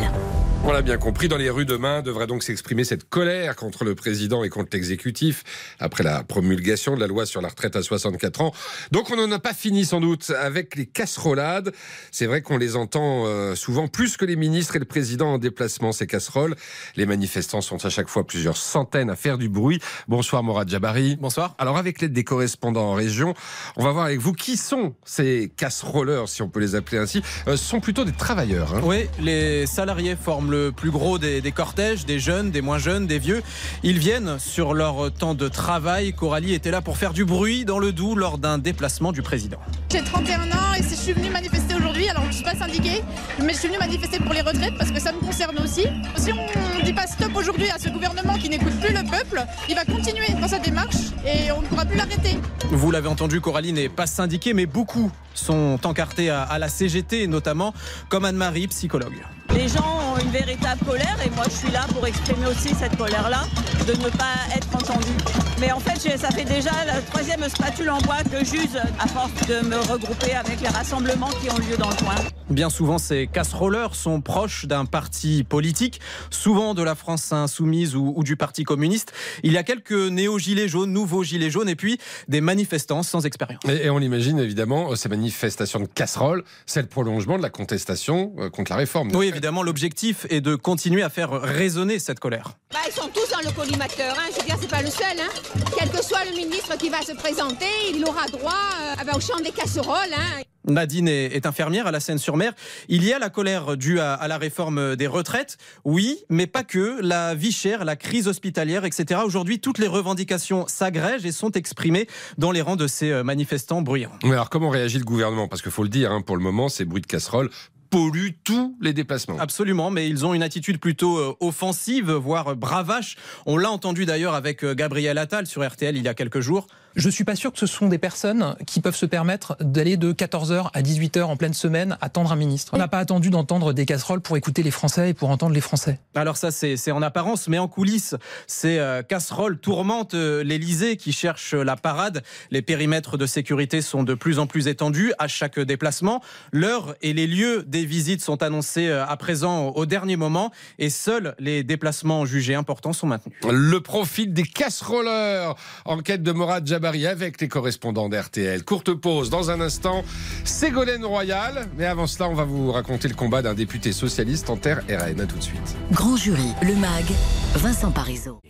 On 0.64 0.74
l'a 0.74 0.84
bien 0.84 0.98
compris, 0.98 1.28
dans 1.28 1.38
les 1.38 1.50
rues 1.50 1.66
demain 1.66 2.04
devrait 2.04 2.28
donc 2.28 2.44
s'exprimer 2.44 2.84
cette 2.84 3.10
colère 3.10 3.56
contre 3.56 3.84
le 3.84 3.96
président 3.96 4.44
et 4.44 4.50
contre 4.50 4.70
l'exécutif 4.74 5.44
après 5.80 6.04
la 6.04 6.24
promulgation 6.24 6.94
de 6.96 7.00
la 7.00 7.08
loi 7.08 7.26
sur 7.26 7.42
la 7.42 7.48
retraite 7.50 7.76
à 7.76 7.82
64 7.82 8.42
ans. 8.42 8.54
Donc 8.92 9.10
on 9.12 9.16
n'en 9.16 9.30
a 9.32 9.40
pas 9.40 9.56
fini 9.56 9.86
sans 9.86 10.00
doute 10.00 10.32
avec 10.40 10.76
les 10.76 10.86
casserolades. 10.86 11.74
C'est 12.12 12.28
vrai 12.28 12.42
qu'on 12.44 12.58
les 12.58 12.76
entend 12.76 13.26
euh, 13.26 13.56
souvent 13.56 13.88
plus 13.88 14.18
que 14.18 14.24
les 14.24 14.36
ministres 14.36 14.76
et 14.76 14.80
le 14.80 14.86
président 14.86 15.34
en 15.34 15.38
déplacement, 15.40 15.92
ces 15.92 16.06
casseroles. 16.06 16.56
Les 16.96 17.08
manifestants 17.08 17.62
sont 17.62 17.84
à 17.84 17.90
chaque 17.90 18.08
fois 18.08 18.26
plusieurs 18.26 18.56
centaines 18.56 19.10
à 19.10 19.16
faire 19.16 19.40
du 19.40 19.50
bruit. 19.50 19.80
Bonsoir 20.08 20.44
Morad 20.44 20.70
Jabari. 20.70 21.18
Bonsoir. 21.20 21.56
Alors 21.58 21.78
avec 21.78 22.02
l'aide 22.02 22.14
des 22.14 22.24
correspondants 22.24 22.92
en 22.92 22.94
région, 22.94 23.34
on 23.78 23.84
va 23.84 23.92
voir 23.92 24.06
avec 24.06 24.20
vous 24.20 24.34
qui 24.34 24.58
sont 24.58 24.94
ces 25.06 25.52
casseroleurs, 25.58 26.30
si 26.30 26.44
on 26.44 26.50
peut 26.50 26.60
les 26.60 26.76
appeler 26.76 27.00
ainsi. 27.00 27.24
Euh, 27.48 27.58
ce 27.58 27.66
sont 27.66 27.80
plutôt 27.80 28.06
des 28.06 28.14
travailleurs. 28.14 28.76
hein. 28.76 28.82
Oui, 28.84 29.08
les 29.20 29.66
salariés 29.66 30.16
forment 30.16 30.51
le 30.52 30.72
plus 30.72 30.92
gros 30.92 31.18
des, 31.18 31.42
des 31.42 31.52
cortèges, 31.52 32.06
des 32.06 32.20
jeunes, 32.20 32.52
des 32.52 32.62
moins 32.62 32.78
jeunes, 32.78 33.08
des 33.08 33.18
vieux. 33.18 33.42
Ils 33.84 33.98
viennent 33.98 34.38
sur 34.38 34.74
leur 34.74 35.12
temps 35.12 35.34
de 35.34 35.48
travail. 35.48 36.14
Coralie 36.14 36.54
était 36.54 36.70
là 36.72 36.82
pour 36.82 36.98
faire 36.98 37.14
du 37.14 37.26
bruit 37.26 37.66
dans 37.66 37.80
le 37.80 37.92
Doubs 37.92 38.16
lors 38.16 38.38
d'un 38.38 38.58
déplacement 38.58 39.12
du 39.12 39.22
président. 39.22 39.58
J'ai 39.92 40.04
31 40.04 40.52
ans 40.52 40.74
et 40.78 40.84
si 40.84 40.96
je 40.96 41.02
suis 41.02 41.14
venue 41.14 41.30
manifester 41.30 41.74
aujourd'hui, 41.76 42.08
alors 42.10 42.24
je 42.24 42.28
ne 42.28 42.34
suis 42.34 42.44
pas 42.44 42.56
syndiquée, 42.56 43.02
mais 43.42 43.54
je 43.54 43.60
suis 43.60 43.68
venue 43.68 43.80
manifester 43.80 44.20
pour 44.20 44.34
les 44.34 44.42
retraites 44.42 44.78
parce 44.78 44.92
que 44.92 45.00
ça 45.00 45.12
me 45.12 45.20
concerne 45.20 45.58
aussi. 45.64 45.86
Si 46.18 46.32
on 46.32 46.80
ne 46.80 46.84
dit 46.84 46.94
pas 46.94 47.08
stop 47.08 47.36
aujourd'hui 47.36 47.70
à 47.70 47.80
ce 47.80 47.90
gouvernement 47.90 48.36
qui 48.36 48.50
n'écoute 48.50 48.78
plus 48.80 48.94
le 48.94 49.04
peuple, 49.10 49.44
il 49.70 49.76
va 49.76 49.86
continuer 49.86 50.28
dans 50.40 50.48
sa 50.48 50.60
démarche 50.60 50.96
et 51.26 51.52
on 51.52 51.62
ne 51.62 51.68
pourra 51.68 51.86
plus 51.86 51.98
l'arrêter. 51.98 52.38
Vous 52.72 52.92
l'avez 52.92 53.08
entendu, 53.08 53.42
Coralie 53.42 53.74
n'est 53.74 53.90
pas 53.90 54.08
syndiquée, 54.08 54.54
mais 54.54 54.66
beaucoup 54.66 55.12
sont 55.34 55.80
encartés 55.86 56.30
à, 56.30 56.44
à 56.44 56.60
la 56.60 56.68
CGT, 56.70 57.28
notamment 57.28 57.74
comme 58.10 58.26
Anne-Marie, 58.26 58.68
psychologue. 58.68 59.16
Les 59.54 59.68
gens 59.68 60.11
ont 60.11 60.11
une 60.24 60.32
véritable 60.32 60.84
colère 60.86 61.18
et 61.26 61.30
moi 61.32 61.46
je 61.46 61.56
suis 61.56 61.72
là 61.72 61.86
pour 61.94 62.06
exprimer 62.06 62.48
aussi 62.48 62.70
cette 62.76 62.98
colère-là, 62.98 63.44
de 63.88 63.94
ne 63.94 64.10
pas 64.10 64.36
être 64.56 64.76
entendu. 64.76 65.12
Mais 65.60 65.72
en 65.72 65.80
fait, 65.80 66.18
ça 66.18 66.32
fait 66.32 66.44
déjà 66.44 66.72
la 66.88 67.02
troisième 67.02 67.48
spatule 67.48 67.90
en 67.90 68.00
bois 68.00 68.24
que 68.24 68.44
j'use 68.44 68.78
à 69.00 69.08
force 69.08 69.32
de 69.48 69.68
me 69.68 69.78
regrouper 69.92 70.34
avec 70.34 70.60
les 70.60 70.68
rassemblements 70.68 71.30
qui 71.42 71.52
ont 71.52 71.58
lieu 71.58 71.78
dans 71.78 71.90
le 71.90 71.96
coin. 71.96 72.16
Bien 72.50 72.70
souvent, 72.70 72.98
ces 72.98 73.28
casseroleurs 73.28 73.96
sont 73.96 74.22
proches 74.22 74.66
d'un 74.66 74.86
parti 74.86 75.44
politique, 75.44 76.02
souvent 76.32 76.74
de 76.74 76.84
la 76.84 76.96
France 76.96 77.32
insoumise 77.32 77.96
ou, 77.96 78.14
ou 78.16 78.24
du 78.24 78.36
Parti 78.36 78.64
communiste. 78.64 79.14
Il 79.44 79.54
y 79.54 79.58
a 79.58 79.64
quelques 79.64 79.92
néo-gilets 79.92 80.68
jaunes, 80.68 80.92
nouveaux 80.92 81.24
gilets 81.24 81.50
jaunes, 81.50 81.70
et 81.70 81.76
puis 81.76 81.98
des 82.28 82.42
manifestants 82.42 83.04
sans 83.04 83.26
expérience. 83.26 83.62
Et, 83.70 83.86
et 83.86 83.90
on 83.90 84.00
l'imagine 84.00 84.40
évidemment, 84.40 84.96
ces 84.96 85.10
manifestations 85.10 85.80
de 85.80 85.86
casseroles, 85.86 86.44
c'est 86.66 86.82
le 86.82 86.88
prolongement 86.88 87.38
de 87.38 87.44
la 87.44 87.50
contestation 87.50 88.34
euh, 88.40 88.50
contre 88.50 88.72
la 88.72 88.78
réforme. 88.78 89.16
Oui, 89.16 89.28
évidemment, 89.28 89.64
l'objectif 89.64 90.11
est 90.30 90.42
de 90.42 90.56
continuer 90.56 91.04
à 91.04 91.10
faire 91.10 91.32
résonner 91.32 92.00
cette 92.00 92.20
colère. 92.20 92.54
Bah, 92.72 92.80
ils 92.88 92.94
sont 92.94 93.10
tous 93.14 93.30
dans 93.32 93.48
le 93.48 93.54
collimateur, 93.56 94.16
hein. 94.18 94.30
je 94.34 94.40
veux 94.40 94.46
dire, 94.46 94.58
c'est 94.60 94.70
pas 94.70 94.82
le 94.82 94.90
seul. 94.90 95.20
Hein. 95.20 95.62
Quel 95.78 95.90
que 95.90 96.04
soit 96.04 96.24
le 96.26 96.36
ministre 96.36 96.78
qui 96.78 96.90
va 96.90 97.02
se 97.02 97.14
présenter, 97.14 97.66
il 97.94 98.04
aura 98.06 98.26
droit 98.28 98.52
euh, 98.52 98.96
ah 99.00 99.04
bah, 99.06 99.14
au 99.16 99.20
chant 99.20 99.40
des 99.44 99.52
casseroles. 99.52 100.14
Hein. 100.14 100.42
Nadine 100.66 101.08
est, 101.08 101.46
infirmière 101.46 101.88
à 101.88 101.92
la 101.92 102.00
Seine-sur-Mer. 102.00 102.54
Il 102.88 103.04
y 103.04 103.14
a 103.14 103.20
la 103.20 103.30
colère 103.30 103.78
due 103.78 104.00
à, 104.00 104.14
à 104.14 104.28
la 104.28 104.38
réforme 104.38 104.96
des 104.96 105.08
retraites, 105.08 105.58
oui, 105.86 106.20
mais 106.30 106.48
pas 106.48 106.64
que. 106.64 107.02
La 107.02 107.34
vie 107.34 107.52
chère, 107.52 107.84
la 107.84 107.96
crise 107.96 108.28
hospitalière, 108.28 108.86
etc. 108.86 109.22
Aujourd'hui, 109.26 109.60
toutes 109.60 109.80
les 109.80 109.88
revendications 109.88 110.66
s'agrègent 110.68 111.26
et 111.26 111.32
sont 111.32 111.52
exprimées 111.52 112.08
dans 112.38 112.52
les 112.52 112.62
rangs 112.62 112.76
de 112.76 112.88
ces 112.88 113.12
euh, 113.12 113.24
manifestants 113.24 113.82
bruyants. 113.82 114.12
Mais 114.24 114.34
alors 114.34 114.50
comment 114.50 114.70
réagit 114.70 115.00
le 115.00 115.04
gouvernement? 115.04 115.48
Parce 115.48 115.62
qu'il 115.62 115.72
faut 115.72 115.84
le 115.84 115.90
dire, 115.90 116.12
hein, 116.12 116.22
pour 116.22 116.38
le 116.38 116.44
moment, 116.44 116.70
ces 116.70 116.86
bruits 116.86 117.02
de 117.02 117.08
casseroles 117.08 117.50
polluent 117.92 118.34
tous 118.44 118.76
les 118.82 118.94
déplacements. 118.94 119.38
Absolument, 119.38 119.92
mais 119.92 120.10
ils 120.10 120.26
ont 120.26 120.34
une 120.34 120.42
attitude 120.42 120.80
plutôt 120.80 121.18
euh, 121.18 121.36
offensive, 121.42 122.10
voire 122.12 122.56
bravache. 122.56 123.18
On 123.46 123.58
l'a 123.58 123.70
entendu 123.70 124.06
d'ailleurs 124.06 124.34
avec 124.34 124.64
euh, 124.64 124.74
Gabriel 124.74 125.18
Attal 125.18 125.46
sur 125.46 125.68
RTL 125.68 125.96
il 125.96 126.04
y 126.04 126.08
a 126.08 126.14
quelques 126.14 126.40
jours. 126.40 126.68
Je 126.96 127.10
suis 127.10 127.24
pas 127.24 127.36
sûr 127.36 127.54
que 127.54 127.60
ce 127.60 127.68
sont 127.68 127.88
des 127.88 127.98
personnes 127.98 128.56
qui 128.68 128.82
peuvent 128.82 128.96
se 128.96 129.06
permettre 129.06 129.56
d'aller 129.62 129.96
de 129.96 130.12
14h 130.12 130.70
à 130.74 130.82
18h 130.82 131.24
en 131.24 131.38
pleine 131.38 131.54
semaine 131.54 131.98
attendre 132.02 132.34
un 132.34 132.36
ministre. 132.36 132.74
On 132.74 132.78
n'a 132.78 132.90
pas 132.90 132.98
attendu 132.98 133.30
d'entendre 133.30 133.72
des 133.72 133.86
casseroles 133.86 134.20
pour 134.20 134.36
écouter 134.36 134.62
les 134.62 134.72
Français 134.72 135.12
et 135.12 135.14
pour 135.14 135.30
entendre 135.30 135.54
les 135.54 135.62
Français. 135.62 136.00
Alors 136.16 136.36
ça, 136.36 136.52
c'est 136.52 136.92
en 136.92 137.02
apparence, 137.02 137.48
mais 137.48 137.60
en 137.60 137.70
coulisses, 137.70 138.16
ces 138.46 138.78
euh, 138.80 139.04
casseroles 139.04 139.58
tourmentent 139.58 140.16
euh, 140.16 140.44
l'Elysée 140.44 140.98
qui 140.98 141.14
cherche 141.14 141.54
la 141.54 141.78
parade. 141.78 142.24
Les 142.50 142.62
périmètres 142.62 143.18
de 143.18 143.26
sécurité 143.26 143.82
sont 143.82 144.04
de 144.04 144.14
plus 144.14 144.40
en 144.40 144.48
plus 144.48 144.68
étendus 144.68 145.14
à 145.18 145.30
chaque 145.30 145.60
déplacement. 145.60 146.22
L'heure 146.52 146.96
et 147.02 147.14
les 147.14 147.28
lieux 147.28 147.64
des 147.64 147.86
visites 147.86 148.22
sont 148.22 148.44
annoncés 148.44 148.90
euh, 148.90 149.06
à 149.06 149.16
présent 149.16 149.70
au 149.70 149.86
dernier 149.86 150.18
moment 150.18 150.52
et 150.78 150.90
seuls 150.90 151.36
les 151.40 151.64
déplacements 151.64 152.26
jugés 152.26 152.56
importants 152.56 152.94
sont 152.94 153.08
maintenus. 153.08 153.36
Le 153.50 153.80
profil 153.80 154.34
des 154.34 154.44
casseroleurs. 154.44 155.56
Enquête 155.86 156.24
de 156.24 156.32
Morad 156.34 156.66
Jabari 156.82 157.06
avec 157.06 157.40
les 157.40 157.48
correspondants 157.48 158.10
d'RTL. 158.10 158.64
Courte 158.64 158.92
pause 158.96 159.30
dans 159.30 159.52
un 159.52 159.62
instant. 159.62 160.04
Ségolène 160.44 161.06
Royal. 161.06 161.68
Mais 161.78 161.86
avant 161.86 162.08
cela, 162.08 162.28
on 162.28 162.34
va 162.34 162.44
vous 162.44 162.72
raconter 162.72 163.08
le 163.08 163.14
combat 163.14 163.44
d'un 163.44 163.54
député 163.54 163.92
socialiste 163.92 164.50
en 164.50 164.58
terre 164.58 164.82
RN. 164.90 165.22
À 165.22 165.26
tout 165.28 165.38
de 165.38 165.44
suite. 165.44 165.78
Grand 165.92 166.18
jury, 166.18 166.48
le 166.64 166.76
MAG, 166.76 167.06
Vincent 167.54 167.92
Parisot. 167.92 168.42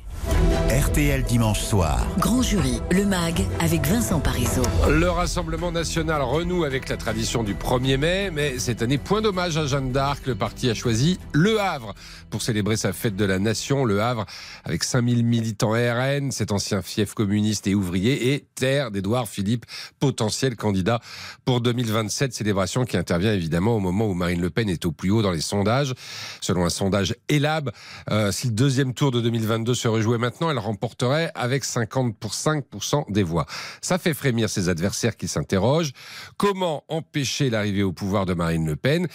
RTL 0.70 1.24
dimanche 1.24 1.60
soir. 1.60 2.08
Grand 2.20 2.42
jury, 2.42 2.80
le 2.92 3.06
MAG, 3.06 3.44
avec 3.60 3.86
Vincent 3.86 4.20
Parisot. 4.20 4.62
Le 4.88 5.10
Rassemblement 5.10 5.72
national 5.72 6.22
renoue 6.22 6.64
avec 6.64 6.88
la 6.88 6.96
tradition 6.96 7.44
du 7.44 7.56
1er 7.56 7.98
mai, 7.98 8.32
mais 8.32 8.58
cette 8.60 8.82
année, 8.82 8.98
point 8.98 9.22
d'hommage 9.22 9.58
à 9.58 9.66
Jeanne 9.66 9.92
d'Arc, 9.92 10.26
le 10.28 10.36
parti 10.36 10.70
a 10.70 10.74
choisi 10.74 11.20
Le 11.34 11.60
Havre 11.60 11.94
pour 12.30 12.42
célébrer 12.42 12.78
sa 12.78 12.94
fête 12.94 13.16
de 13.16 13.26
la 13.26 13.40
nation. 13.40 13.84
Le 13.84 14.02
Havre, 14.02 14.26
avec 14.64 14.84
5000 14.84 15.26
militants 15.26 15.72
RN, 15.72 16.32
cet 16.32 16.52
ancien 16.52 16.82
fief 16.82 17.16
communiste 17.16 17.68
et 17.68 17.76
ouvrier, 17.76 18.21
et 18.22 18.46
terre 18.56 18.92
d'Édouard 18.92 19.28
Philippe, 19.28 19.66
potentiel 20.00 20.56
candidat 20.56 21.00
pour 21.46 21.62
2027. 21.62 22.34
Célébration 22.34 22.86
qui 22.86 22.98
intervient 22.98 23.34
évidemment 23.34 23.76
au 23.76 23.80
moment 23.80 24.08
où 24.08 24.14
Marine 24.14 24.42
Le 24.42 24.50
Pen 24.50 24.70
est 24.70 24.86
au 24.86 24.92
plus 24.92 25.12
haut 25.12 25.22
dans 25.22 25.32
les 25.32 25.42
sondages. 25.42 25.94
Selon 26.42 26.66
un 26.66 26.70
sondage 26.70 27.16
ELAB, 27.30 27.72
euh, 28.10 28.32
si 28.32 28.48
le 28.48 28.54
deuxième 28.54 28.94
tour 28.94 29.12
de 29.12 29.22
2022 29.22 29.74
se 29.74 29.88
rejouait 29.88 30.18
maintenant, 30.18 30.50
elle 30.50 30.60
remporterait 30.60 31.32
avec 31.36 31.64
50 31.64 32.18
pour 32.18 32.32
5% 32.32 33.12
des 33.12 33.24
voix. 33.24 33.46
Ça 33.82 33.98
fait 33.98 34.14
frémir 34.14 34.50
ses 34.50 34.70
adversaires 34.70 35.18
qui 35.18 35.28
s'interrogent. 35.28 35.92
Comment 36.38 36.84
empêcher 36.88 37.50
l'arrivée 37.50 37.84
au 37.84 37.94
pouvoir 37.94 38.26
de 38.26 38.34
Marine 38.34 38.66
Le 38.66 38.76
Pen? 38.76 39.08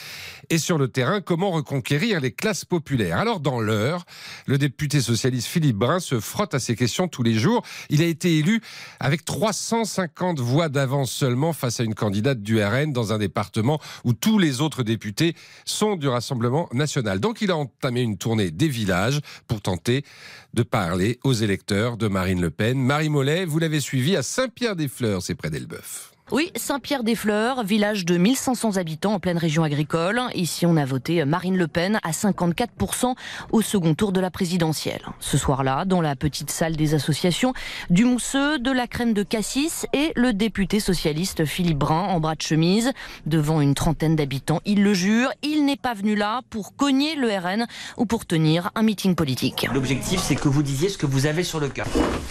Et 0.51 0.59
sur 0.59 0.79
le 0.79 0.89
terrain, 0.89 1.21
comment 1.21 1.51
reconquérir 1.51 2.21
les 2.21 2.33
classes 2.33 2.65
populaires? 2.65 3.19
Alors 3.19 3.41
dans 3.41 3.61
l'heure, 3.61 4.05
le 4.47 4.59
député 4.59 5.01
socialiste 5.01 5.49
Philippe 5.49 5.77
Brun 5.77 6.01
se 6.01 6.21
frotte 6.21 6.55
à 6.55 6.59
ces 6.59 6.77
questions 6.77 7.09
tous 7.09 7.23
les 7.23 7.35
jours. 7.35 7.63
Il 7.91 8.03
a 8.03 8.07
été 8.07 8.39
élu 8.39 8.61
avec 9.00 9.25
350 9.25 10.41
voix 10.41 10.69
d'avance 10.69 11.11
seulement 11.11 11.53
face 11.53 11.81
à 11.81 11.85
une 11.85 11.95
candidate 11.95 12.41
du 12.41 12.62
RN 12.62 12.93
dans 12.93 13.12
un 13.12 13.19
département 13.19 13.81
où 14.05 14.12
tous 14.12 14.38
les 14.38 14.61
autres 14.61 14.83
députés 14.83 15.35
sont 15.65 15.97
du 15.97 16.09
Rassemblement 16.09 16.69
national. 16.73 17.21
Donc 17.21 17.41
il 17.41 17.50
a 17.50 17.57
entamé 17.57 18.03
une 18.03 18.19
tournée 18.19 18.50
des 18.50 18.69
villages 18.69 19.21
pour 19.47 19.61
tenter 19.61 20.05
de 20.55 20.62
parler 20.62 21.19
aux 21.25 21.33
électeurs 21.33 21.97
de 21.97 22.09
Marine 22.09 22.41
Le 22.41 22.50
Pen. 22.50 22.79
Marie 22.79 23.09
Mollet, 23.09 23.45
vous 23.45 23.59
l'avez 23.59 23.81
suivi 23.81 24.17
à 24.17 24.23
Saint-Pierre-des-Fleurs, 24.23 25.23
c'est 25.23 25.35
près 25.35 25.50
d'Elbeuf. 25.50 26.15
Oui, 26.33 26.50
Saint-Pierre-des-Fleurs, 26.56 27.62
village 27.62 28.04
de 28.04 28.16
1500 28.16 28.78
habitants 28.78 29.14
en 29.14 29.21
pleine 29.21 29.38
région 29.38 29.62
agricole. 29.62 30.21
Ici, 30.35 30.66
on 30.66 30.76
a 30.76 30.85
voté 30.85 31.25
Marine 31.25 31.56
Le 31.56 31.68
Pen 31.68 32.00
à 32.02 32.11
54% 32.11 33.14
au 33.52 33.62
second 33.62 33.95
tour 33.95 34.11
de 34.11 34.18
la 34.18 34.33
présidentielle. 34.33 35.02
Ce 35.21 35.38
soir-là, 35.38 35.85
dans 35.85 36.00
la 36.00 36.16
petite 36.16 36.50
salle 36.50 36.75
des 36.75 36.95
associations, 36.95 37.52
du 37.90 38.04
mousseux, 38.04 38.59
de 38.59 38.73
la 38.73 38.88
crème 38.88 39.14
de 39.14 39.23
cassis 39.23 39.87
et 39.92 40.12
le 40.16 40.33
député 40.33 40.80
socialiste 40.80 41.45
Philippe 41.45 41.78
Brun 41.78 42.09
en 42.09 42.18
bras 42.18 42.35
de 42.35 42.42
chemise. 42.42 42.90
Devant 43.26 43.61
une 43.61 43.75
trentaine 43.75 44.16
d'habitants, 44.16 44.61
il 44.64 44.83
le 44.83 44.95
jure, 44.95 45.30
il 45.45 45.64
n'est 45.64 45.76
pas 45.76 45.95
venu 45.95 46.16
là 46.16 46.40
pour 46.50 46.75
cogner 46.75 47.14
le 47.14 47.28
RN 47.28 47.66
ou 47.99 48.04
pour 48.04 48.26
tenir 48.26 48.73
un 48.75 48.83
meeting 48.83 49.14
politique. 49.14 49.68
L'objectif, 49.73 50.21
c'est 50.21 50.35
que 50.35 50.49
vous 50.49 50.64
disiez 50.64 50.88
ce 50.88 50.99
que 50.99 51.06
vous 51.06 51.26
avez 51.26 51.45
sur 51.45 51.61
le 51.61 51.68
cœur. 51.68 51.87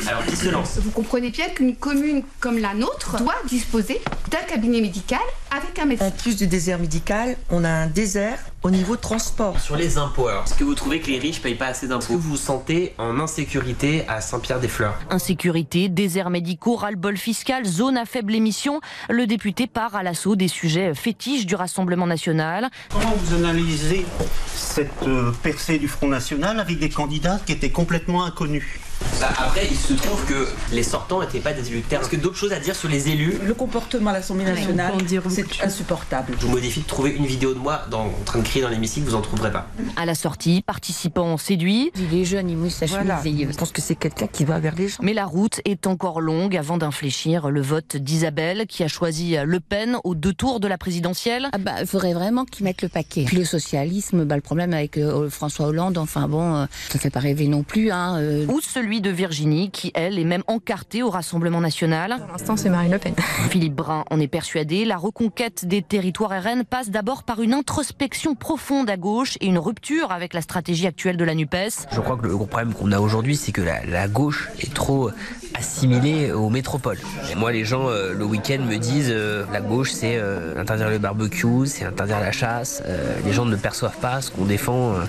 Alors, 0.06 0.26
qui 0.26 0.36
se 0.36 0.50
lance? 0.50 0.80
Vous 0.80 0.92
comprenez 0.92 1.30
bien 1.30 1.48
qu'une 1.48 1.78
commune 1.78 2.24
comme 2.42 2.58
la 2.58 2.74
nôtre 2.74 3.16
doit 3.20 3.36
disposer 3.48 3.85
d'un 4.32 4.44
cabinet 4.48 4.82
médical 4.82 5.20
avec 5.56 5.78
un 5.80 5.86
médecin. 5.86 6.08
En 6.08 6.12
plus 6.12 6.36
du 6.36 6.48
désert 6.48 6.80
médical, 6.80 7.38
on 7.50 7.64
a 7.64 7.70
un 7.70 7.88
désert 7.88 8.40
au 8.64 8.72
niveau 8.72 8.96
de 8.96 9.02
transport. 9.02 9.60
Sur 9.60 9.76
les 9.76 9.98
impôts, 9.98 10.28
alors, 10.28 10.44
est-ce 10.46 10.56
que 10.56 10.64
vous 10.64 10.74
trouvez 10.74 11.00
que 11.00 11.08
les 11.08 11.20
riches 11.20 11.42
payent 11.42 11.56
pas 11.56 11.68
assez 11.68 11.88
d'impôts 11.88 12.14
Vous 12.14 12.20
vous 12.20 12.38
sentez 12.38 12.94
en 12.98 13.20
insécurité 13.20 14.04
à 14.08 14.22
Saint-Pierre-des-Fleurs 14.22 14.98
Insécurité, 15.10 15.88
déserts 15.88 16.30
médicaux, 16.30 16.76
ras-le-bol 16.76 17.18
fiscal, 17.18 17.66
zone 17.66 17.98
à 17.98 18.06
faible 18.06 18.34
émission. 18.34 18.82
Le 19.10 19.28
député 19.28 19.68
part 19.68 19.96
à 19.96 20.04
l'assaut 20.04 20.36
des 20.36 20.48
sujets 20.48 20.94
fétiches 20.96 21.46
du 21.46 21.56
Rassemblement 21.56 22.08
national. 22.08 22.70
Comment 22.90 23.14
vous 23.16 23.36
analysez 23.36 24.06
cette 24.48 25.04
euh, 25.04 25.32
percée 25.44 25.78
du 25.78 25.88
Front 25.88 26.08
National 26.08 26.60
avec 26.60 26.80
des 26.80 26.90
candidats 26.90 27.40
qui 27.46 27.52
étaient 27.52 27.70
complètement 27.70 28.26
inconnus? 28.26 28.80
Bah, 29.26 29.34
après, 29.48 29.68
il 29.70 29.76
se 29.78 29.94
trouve 29.94 30.24
que 30.26 30.48
les 30.72 30.84
sortants 30.84 31.20
n'étaient 31.22 31.40
pas 31.40 31.54
des 31.54 31.68
élus 31.70 31.82
de 31.82 31.86
terre. 31.86 32.02
Est-ce 32.02 32.10
que 32.10 32.16
d'autres 32.16 32.36
choses 32.38 32.54
à 32.54 32.60
dire 32.60 32.76
sur 32.76 32.90
les 32.90 33.10
élus? 33.10 33.40
Le 33.44 33.54
comportement 33.56 34.12
à 34.12 34.14
l'Assemblée 34.14 34.46
nationale, 34.46 34.94
c'est 35.30 35.64
insupportable. 35.64 36.34
Je 36.40 36.46
vous 36.46 36.52
modifie 36.52 36.82
de 36.82 36.86
trouver 36.86 37.12
une 37.12 37.26
vidéo 37.26 37.54
de 37.54 37.60
moi 37.60 37.86
dans, 37.90 38.06
en 38.06 38.24
train 38.26 38.40
de 38.40 38.44
crier 38.44 38.62
dans 38.64 38.70
l'hémicycle, 38.70 39.08
vous 39.08 39.16
en 39.16 39.22
trouverez 39.22 39.52
pas. 39.52 39.68
À 39.96 40.06
la 40.06 40.14
sortie, 40.16 40.62
participants 40.62 41.38
séduits. 41.38 41.92
Il 41.96 42.20
est 42.20 42.26
jeune, 42.26 42.50
il 42.50 42.58
mousse 42.58 42.76
sa 42.76 42.86
Voilà. 42.86 43.22
chemise. 43.24 43.48
Je 43.52 43.58
pense 43.58 43.72
que 43.72 43.82
c'est 43.82 43.96
quelqu'un 43.96 44.28
qui 44.28 44.46
va 44.46 44.60
vers 44.60 44.76
les 44.76 44.90
gens. 44.90 44.98
Mais 45.02 45.14
la 45.14 45.26
route 45.26 45.60
est 45.66 45.88
encore 45.88 46.22
longue 46.22 46.56
avant 46.56 46.78
d'infléchir 46.78 47.50
le 47.50 47.62
vote 47.62 47.98
d'Isabelle 47.98 48.66
qui 48.68 48.84
a 48.84 48.88
choisi 48.88 49.36
Le 49.44 49.60
Pen 49.60 49.98
aux 50.04 50.14
deux 50.16 50.34
tours 50.34 50.60
de 50.60 50.68
la 50.68 50.78
présidentielle. 50.78 51.48
Ah 51.52 51.58
bah, 51.58 51.72
il 51.82 51.88
faudrait 51.88 52.14
vraiment 52.14 52.46
qu'ils 52.46 52.66
mettent 52.66 52.82
le 52.84 52.90
paquet. 52.90 53.24
Puis 53.26 53.38
le 53.38 53.46
socialisme, 53.46 54.24
bah, 54.26 54.36
le 54.36 54.42
problème 54.42 54.74
avec 54.74 54.98
euh, 54.98 55.30
François 55.30 55.68
Hollande, 55.68 55.98
enfin 55.98 56.28
bon, 56.28 56.56
euh, 56.56 56.66
ça 56.90 57.00
fait 57.00 57.10
pas 57.10 57.20
rêver 57.20 57.48
non 57.48 57.64
plus. 57.64 57.92
Hein, 57.92 58.18
euh. 58.20 58.46
Ou 58.48 58.62
celui 58.62 59.02
de 59.02 59.10
Virginie 59.16 59.72
qui, 59.72 59.92
elle, 59.96 60.20
est 60.20 60.24
même 60.26 60.44
encartée 60.48 61.02
au 61.04 61.10
Rassemblement 61.10 61.62
national. 61.62 62.18
Pour 62.20 62.32
l'instant, 62.32 62.58
c'est 62.58 62.70
Marine 62.70 62.92
Le 62.92 63.00
Pen. 63.00 63.16
Philippe 63.50 63.76
Brun 63.76 64.04
en 64.10 64.20
est 64.20 64.28
persuadé. 64.28 64.86
La 64.86 64.98
reconquête 64.98 65.66
des 65.66 65.82
territoires 65.82 66.32
RN 66.32 66.64
passe 66.64 66.90
d'abord 66.90 67.24
par 67.24 67.42
une 67.42 67.54
introspection 67.54 68.36
profonde 68.36 68.90
à 68.90 68.98
gauche 68.98 69.38
et 69.42 69.48
une 69.48 69.58
rupture 69.58 70.12
avec 70.12 70.34
la 70.34 70.42
stratégie 70.42 70.88
actuelle 70.88 71.18
de 71.18 71.24
la 71.24 71.34
NUPES. 71.34 71.88
Je 71.92 72.00
crois 72.02 72.18
que 72.18 72.28
le 72.28 72.36
gros 72.36 72.46
problème 72.46 72.74
qu'on 72.74 72.92
a 72.92 73.00
aujourd'hui, 73.00 73.36
c'est 73.36 73.52
que 73.52 73.62
la, 73.62 73.84
la 73.86 74.08
gauche 74.08 74.50
est 74.60 74.74
trop 74.74 75.10
assimilée 75.58 76.32
aux 76.32 76.50
métropoles. 76.50 76.98
Et 77.32 77.36
moi, 77.36 77.52
les 77.52 77.64
gens, 77.66 77.88
euh, 77.90 78.14
le 78.14 78.26
week-end, 78.26 78.60
me 78.60 78.78
disent 78.78 79.10
euh, 79.10 79.46
la 79.54 79.62
gauche, 79.62 79.92
c'est 79.92 80.18
euh, 80.18 80.60
interdire 80.60 80.90
le 80.90 80.98
barbecue, 80.98 81.66
c'est 81.66 81.86
interdire 81.86 82.20
la 82.20 82.32
chasse. 82.32 82.84
Euh, 82.86 83.16
les 83.26 83.32
gens 83.32 83.46
ne 83.46 83.56
perçoivent 83.56 83.98
pas 84.00 84.22
ce 84.22 84.32
qu'on 84.32 84.46
défend 84.46 84.94
euh, 84.94 85.04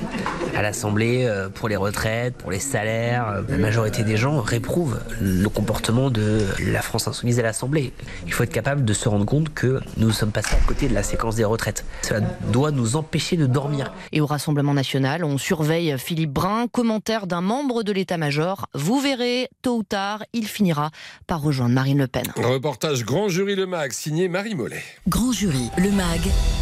à 0.57 0.63
l'Assemblée 0.63 1.25
euh, 1.27 1.49
pour 1.49 1.69
les 1.69 1.77
retraites, 1.77 2.37
pour 2.37 2.51
les 2.51 2.61
salaires. 2.61 3.29
Euh, 3.29 3.43
La 3.49 3.57
majorité 3.59 3.86
des 3.91 4.17
gens 4.17 4.41
réprouvent 4.41 5.01
le 5.21 5.49
comportement 5.49 6.11
de 6.11 6.47
la 6.65 6.83
France 6.83 7.09
insoumise 7.09 7.39
à 7.39 7.43
l'Assemblée. 7.43 7.93
Il 8.27 8.33
faut 8.33 8.43
être 8.43 8.53
capable 8.53 8.85
de 8.85 8.93
se 8.93 9.09
rendre 9.09 9.25
compte 9.25 9.55
que 9.55 9.81
nous 9.97 10.11
sommes 10.11 10.33
passés 10.33 10.55
à 10.55 10.67
côté 10.67 10.89
de 10.89 10.95
la 10.95 11.03
séquence 11.03 11.37
des 11.37 11.45
retraites. 11.45 11.85
Cela 12.03 12.21
doit 12.53 12.71
nous 12.71 12.97
empêcher 12.97 13.37
de 13.37 13.47
dormir. 13.47 13.93
Et 14.13 14.21
au 14.21 14.27
Rassemblement 14.27 14.75
national, 14.75 15.25
on 15.25 15.39
surveille 15.39 15.97
Philippe 15.99 16.33
Brun, 16.33 16.67
commentaire 16.69 17.27
d'un 17.27 17.41
membre 17.41 17.83
de 17.83 17.93
l'état-major. 17.93 18.67
Vous 18.75 19.01
verrez, 19.01 19.49
tôt 19.63 19.79
ou 19.79 19.83
tard, 19.83 20.23
il 20.33 20.47
finira 20.47 20.91
par 21.27 21.41
rejoindre 21.41 21.75
Marine 21.75 21.99
Le 21.99 22.07
Pen. 22.07 22.25
Reportage 22.37 23.05
Grand 23.05 23.29
Jury 23.29 23.55
Le 23.55 23.67
Mag, 23.67 23.93
signé 23.93 24.29
Marie 24.29 24.55
Mollet. 24.55 24.83
Grand 25.09 25.33
jury, 25.33 25.71
le 25.79 25.91
MAG, 25.91 26.21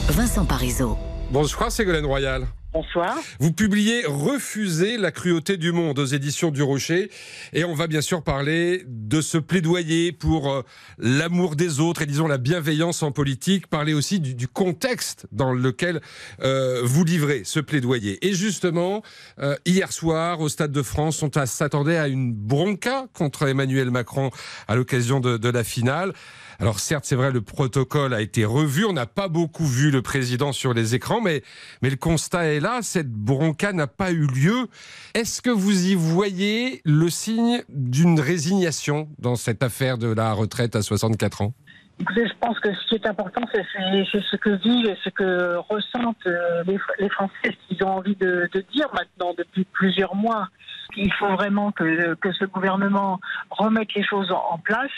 Vincent 0.09 0.45
Parisot. 0.45 0.97
Bonsoir 1.31 1.73
Ségolène 1.73 2.07
Royal. 2.07 2.47
Bonsoir. 2.75 3.17
Vous 3.39 3.53
publiez 3.53 4.05
Refuser 4.05 4.97
la 4.97 5.13
cruauté 5.13 5.57
du 5.57 5.71
monde 5.71 5.97
aux 6.01 6.07
éditions 6.07 6.51
du 6.51 6.61
Rocher. 6.61 7.09
Et 7.53 7.63
on 7.65 7.73
va 7.73 7.87
bien 7.87 8.01
sûr 8.01 8.25
parler 8.25 8.83
de 8.89 9.21
ce 9.21 9.39
plaidoyer 9.39 10.11
pour 10.11 10.53
euh, 10.53 10.63
l'amour 10.99 11.55
des 11.55 11.79
autres 11.79 12.03
et 12.03 12.07
disons 12.07 12.27
la 12.27 12.37
bienveillance 12.37 13.05
en 13.05 13.13
politique. 13.13 13.69
Parler 13.69 13.95
aussi 13.95 14.19
du, 14.19 14.49
contexte 14.49 15.29
dans 15.31 15.53
lequel 15.53 16.01
euh, 16.43 16.81
vous 16.83 17.05
livrez 17.05 17.43
ce 17.45 17.61
plaidoyer. 17.61 18.19
Et 18.27 18.35
justement, 18.35 19.05
euh, 19.39 19.55
hier 19.67 19.93
soir, 19.93 20.41
au 20.41 20.49
Stade 20.49 20.73
de 20.73 20.83
France, 20.83 21.23
on 21.23 21.31
s'attendait 21.47 21.99
à 21.99 22.09
une 22.09 22.35
bronca 22.35 23.07
contre 23.13 23.47
Emmanuel 23.47 23.93
Macron 23.93 24.33
à 24.67 24.75
l'occasion 24.75 25.21
de, 25.21 25.37
de 25.37 25.49
la 25.49 25.63
finale. 25.63 26.13
Alors 26.61 26.81
certes, 26.81 27.05
c'est 27.05 27.17
vrai, 27.17 27.31
le 27.31 27.41
protocole 27.41 28.15
a 28.15 28.21
été 28.21 28.45
revu. 28.45 28.85
On 28.85 28.93
n'a 28.93 29.07
pas 29.07 29.29
beaucoup 29.29 29.67
vu 29.67 29.91
le 29.91 30.03
président 30.03 30.53
sur 30.53 30.73
les 30.73 30.95
écrans, 30.95 31.21
mais, 31.21 31.43
mais 31.83 31.91
le 31.91 31.97
constat 31.97 32.47
est 32.47 32.61
là. 32.65 32.81
Cette 32.83 33.13
bronca 33.13 33.73
n'a 33.73 33.87
pas 33.87 34.11
eu 34.11 34.27
lieu. 34.27 34.67
Est-ce 35.15 35.41
que 35.41 35.51
vous 35.51 35.87
y 35.87 35.95
voyez 35.95 36.81
le 36.85 37.09
signe 37.09 37.63
d'une 37.69 38.19
résignation 38.19 39.09
dans 39.19 39.37
cette 39.37 39.63
affaire 39.63 39.99
de 39.99 40.13
la 40.13 40.33
retraite 40.33 40.75
à 40.75 40.83
64 40.83 41.43
ans? 41.43 41.53
Je 42.01 42.35
pense 42.41 42.59
que 42.59 42.75
ce 42.75 42.89
qui 42.89 42.95
est 42.97 43.07
important, 43.07 43.43
c'est 43.53 43.63
ce 43.63 44.37
que 44.37 44.51
vivent 44.51 44.89
et 44.89 44.97
ce 45.05 45.11
que 45.11 45.57
ressentent 45.69 46.27
euh, 46.27 46.65
les, 46.99 47.09
Français, 47.09 47.33
ce 47.45 47.69
qu'ils 47.69 47.85
ont 47.85 47.93
envie 47.99 48.17
de, 48.17 48.51
dire 48.73 48.89
maintenant 48.93 49.33
depuis 49.39 49.65
plusieurs 49.65 50.17
mois. 50.17 50.49
Il 50.97 51.13
faut 51.13 51.33
vraiment 51.35 51.71
que, 51.71 52.17
ce 52.23 52.45
gouvernement 52.47 53.21
remette 53.51 53.95
les 53.95 54.05
choses 54.05 54.31
en 54.33 54.59
place, 54.59 54.91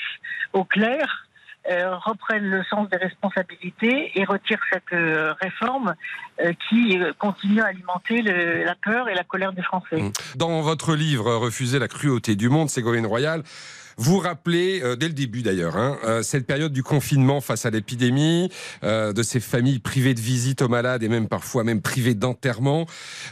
au 0.55 0.65
clair, 0.65 1.26
euh, 1.71 1.97
reprenne 1.97 2.45
le 2.45 2.63
sens 2.65 2.89
des 2.91 2.97
responsabilités 2.97 4.13
et 4.15 4.25
retire 4.25 4.59
cette 4.73 4.93
euh, 4.93 5.35
réforme 5.41 5.95
euh, 6.41 6.53
qui 6.69 6.99
euh, 6.99 7.13
continue 7.19 7.61
à 7.61 7.67
alimenter 7.67 8.23
la 8.23 8.75
peur 8.75 9.09
et 9.09 9.15
la 9.15 9.25
colère 9.25 9.53
des 9.53 9.63
Français. 9.63 10.13
Dans 10.37 10.61
votre 10.61 10.95
livre 10.95 11.35
Refuser 11.35 11.79
la 11.79 11.89
cruauté 11.89 12.37
du 12.37 12.49
monde, 12.49 12.71
Ségolène 12.71 13.07
Royal, 13.07 13.43
vous 13.97 14.19
rappelez, 14.19 14.81
euh, 14.83 14.97
dès 14.97 15.09
le 15.09 15.15
début 15.15 15.43
d'ailleurs, 15.43 15.77
hein, 15.77 15.97
euh, 16.05 16.23
cette 16.23 16.47
période 16.47 16.73
du 16.73 16.83
confinement 16.83 17.41
face 17.41 17.65
à 17.67 17.71
l'épidémie, 17.71 18.51
euh, 18.85 19.13
de 19.13 19.23
ces 19.23 19.41
familles 19.41 19.79
privées 19.79 20.15
de 20.15 20.21
visite 20.21 20.63
aux 20.63 20.69
malades 20.69 21.03
et 21.03 21.09
même 21.09 21.29
parfois 21.29 21.65
même 21.65 21.81
privées 21.81 22.15
d'enterrement. 22.15 22.87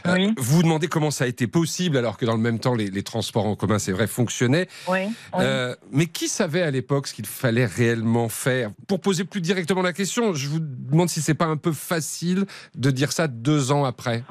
Euh, 0.07 0.31
Vous 0.37 0.55
vous 0.57 0.63
demandez 0.63 0.87
comment 0.87 1.11
ça 1.11 1.25
a 1.25 1.27
été 1.27 1.47
possible 1.47 1.97
alors 1.97 2.17
que 2.17 2.25
dans 2.25 2.35
le 2.35 2.41
même 2.41 2.59
temps 2.59 2.73
les, 2.73 2.89
les 2.89 3.03
transports 3.03 3.45
en 3.45 3.55
commun, 3.55 3.79
c'est 3.79 3.91
vrai, 3.91 4.07
fonctionnaient. 4.07 4.67
Oui, 4.87 4.99
oui. 5.37 5.43
Mais 5.91 6.07
qui 6.07 6.27
savait 6.27 6.61
à 6.61 6.71
l'époque 6.71 7.07
ce 7.07 7.13
qu'il 7.13 7.25
fallait 7.25 7.65
réellement 7.65 8.29
faire? 8.29 8.71
Pour 8.87 9.01
poser 9.01 9.23
plus 9.23 9.41
directement 9.41 9.81
la 9.81 9.93
question, 9.93 10.33
je 10.33 10.47
vous 10.47 10.59
demande 10.59 11.09
si 11.09 11.21
c'est 11.21 11.33
pas 11.33 11.45
un 11.45 11.57
peu 11.57 11.71
facile 11.73 12.45
de 12.75 12.91
dire 12.91 13.11
ça 13.11 13.27
deux 13.27 13.71
ans 13.71 13.85
après. 13.85 14.23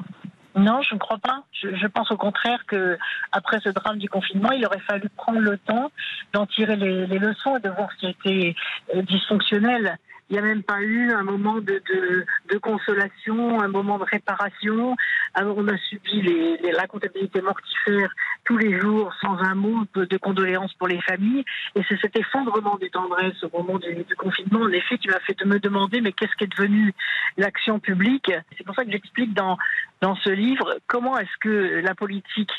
Non, 0.55 0.81
je 0.81 0.93
ne 0.93 0.99
crois 0.99 1.17
pas. 1.17 1.43
Je, 1.51 1.75
je, 1.75 1.87
pense 1.87 2.09
au 2.11 2.17
contraire 2.17 2.65
que 2.65 2.97
après 3.33 3.59
ce 3.59 3.69
drame 3.69 3.97
du 3.97 4.07
confinement, 4.07 4.51
il 4.51 4.65
aurait 4.65 4.79
fallu 4.79 5.09
prendre 5.09 5.39
le 5.39 5.57
temps 5.57 5.91
d'en 6.31 6.45
tirer 6.45 6.77
les, 6.77 7.05
les, 7.07 7.19
leçons 7.19 7.57
et 7.57 7.59
de 7.59 7.69
voir 7.69 7.89
ce 7.91 7.97
qui 7.97 8.07
était 8.07 8.55
euh, 8.95 9.01
dysfonctionnel. 9.01 9.97
Il 10.29 10.33
n'y 10.33 10.39
a 10.39 10.41
même 10.41 10.63
pas 10.63 10.81
eu 10.81 11.11
un 11.11 11.21
moment 11.21 11.55
de, 11.55 11.61
de, 11.61 12.25
de, 12.51 12.57
consolation, 12.57 13.61
un 13.61 13.67
moment 13.67 13.99
de 13.99 14.05
réparation. 14.05 14.95
Alors 15.35 15.55
on 15.57 15.67
a 15.67 15.77
subi 15.77 16.21
les, 16.21 16.57
les, 16.57 16.71
la 16.71 16.87
comptabilité 16.87 17.41
mortifère 17.41 18.09
tous 18.43 18.57
les 18.57 18.79
jours 18.79 19.13
sans 19.21 19.37
un 19.37 19.53
mot 19.53 19.83
de, 19.93 20.17
condoléances 20.17 20.73
pour 20.73 20.87
les 20.87 20.99
familles. 21.01 21.43
Et 21.75 21.81
c'est 21.87 21.99
cet 22.01 22.17
effondrement 22.17 22.77
des 22.77 22.89
tendresses 22.89 23.43
au 23.43 23.55
moment 23.55 23.77
du, 23.77 23.93
du 23.93 24.15
confinement, 24.15 24.61
en 24.61 24.71
effet, 24.71 24.97
qui 24.97 25.09
m'a 25.09 25.19
fait 25.19 25.45
me 25.45 25.59
demander 25.59 26.01
mais 26.01 26.11
qu'est-ce 26.11 26.35
qui 26.37 26.45
est 26.45 26.55
devenu 26.55 26.91
l'action 27.37 27.79
publique? 27.79 28.31
C'est 28.57 28.63
pour 28.63 28.73
ça 28.73 28.83
que 28.83 28.91
j'explique 28.91 29.33
dans, 29.35 29.57
dans 30.01 30.15
ce 30.15 30.29
livre 30.29 30.77
comment 30.87 31.17
est-ce 31.17 31.37
que 31.41 31.81
la 31.81 31.95
politique 31.95 32.51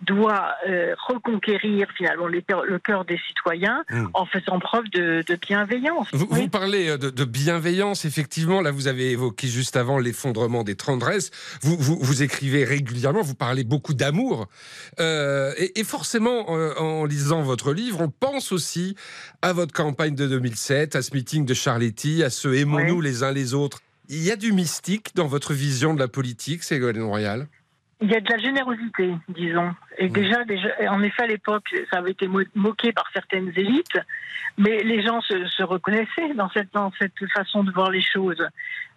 doit 0.00 0.54
euh, 0.68 0.94
reconquérir 1.06 1.88
finalement 1.96 2.26
les, 2.26 2.44
le 2.66 2.78
cœur 2.78 3.04
des 3.04 3.18
citoyens 3.28 3.84
mmh. 3.90 4.06
en 4.14 4.26
faisant 4.26 4.58
preuve 4.58 4.84
de, 4.90 5.24
de 5.26 5.36
bienveillance. 5.36 6.08
Vous, 6.12 6.26
oui. 6.30 6.42
vous 6.42 6.48
parlez 6.48 6.96
de, 6.98 7.10
de, 7.10 7.24
bienveillance, 7.24 8.04
effectivement. 8.04 8.60
Là, 8.60 8.70
vous 8.70 8.88
avez 8.88 9.10
évoqué 9.10 9.48
juste 9.48 9.76
avant 9.76 9.98
l'effondrement 9.98 10.62
des 10.62 10.76
tendresses. 10.76 11.30
Vous, 11.62 11.76
vous, 11.78 11.98
vous, 12.00 12.22
écrivez 12.22 12.64
régulièrement, 12.64 13.22
vous 13.22 13.34
parlez 13.34 13.64
beaucoup 13.64 13.94
d'amour. 13.94 14.46
Euh, 15.00 15.52
et, 15.58 15.80
et, 15.80 15.84
forcément, 15.84 16.46
euh, 16.50 16.74
en 16.78 17.04
lisant 17.04 17.42
votre 17.42 17.72
livre, 17.72 18.00
on 18.00 18.08
pense 18.08 18.52
aussi 18.52 18.96
à 19.42 19.52
votre 19.52 19.72
campagne 19.72 20.14
de 20.14 20.26
2007, 20.26 20.96
à 20.96 21.02
ce 21.02 21.14
meeting 21.14 21.44
de 21.44 21.54
Charletti, 21.54 22.22
à 22.22 22.30
ce 22.30 22.48
aimons-nous 22.48 22.98
oui. 22.98 23.04
les 23.04 23.22
uns 23.22 23.32
les 23.32 23.54
autres. 23.54 23.80
Il 24.08 24.22
y 24.22 24.30
a 24.30 24.36
du 24.36 24.52
mystique 24.52 25.14
dans 25.14 25.26
votre 25.26 25.54
vision 25.54 25.94
de 25.94 26.00
la 26.00 26.08
politique, 26.08 26.62
Ségolène 26.62 27.04
Royal? 27.04 27.46
Il 28.00 28.10
y 28.10 28.14
a 28.14 28.20
de 28.20 28.30
la 28.30 28.38
générosité, 28.38 29.14
disons. 29.28 29.74
Et 29.96 30.08
déjà, 30.08 30.44
déjà, 30.44 30.68
en 30.90 31.02
effet, 31.02 31.22
à 31.22 31.26
l'époque, 31.26 31.64
ça 31.90 31.98
avait 31.98 32.10
été 32.10 32.28
moqué 32.54 32.92
par 32.92 33.06
certaines 33.14 33.50
élites, 33.56 33.98
mais 34.58 34.82
les 34.82 35.02
gens 35.02 35.20
se, 35.22 35.46
se 35.46 35.62
reconnaissaient 35.62 36.34
dans 36.34 36.50
cette, 36.50 36.72
dans 36.74 36.92
cette 36.98 37.12
façon 37.32 37.64
de 37.64 37.72
voir 37.72 37.90
les 37.90 38.02
choses. 38.02 38.46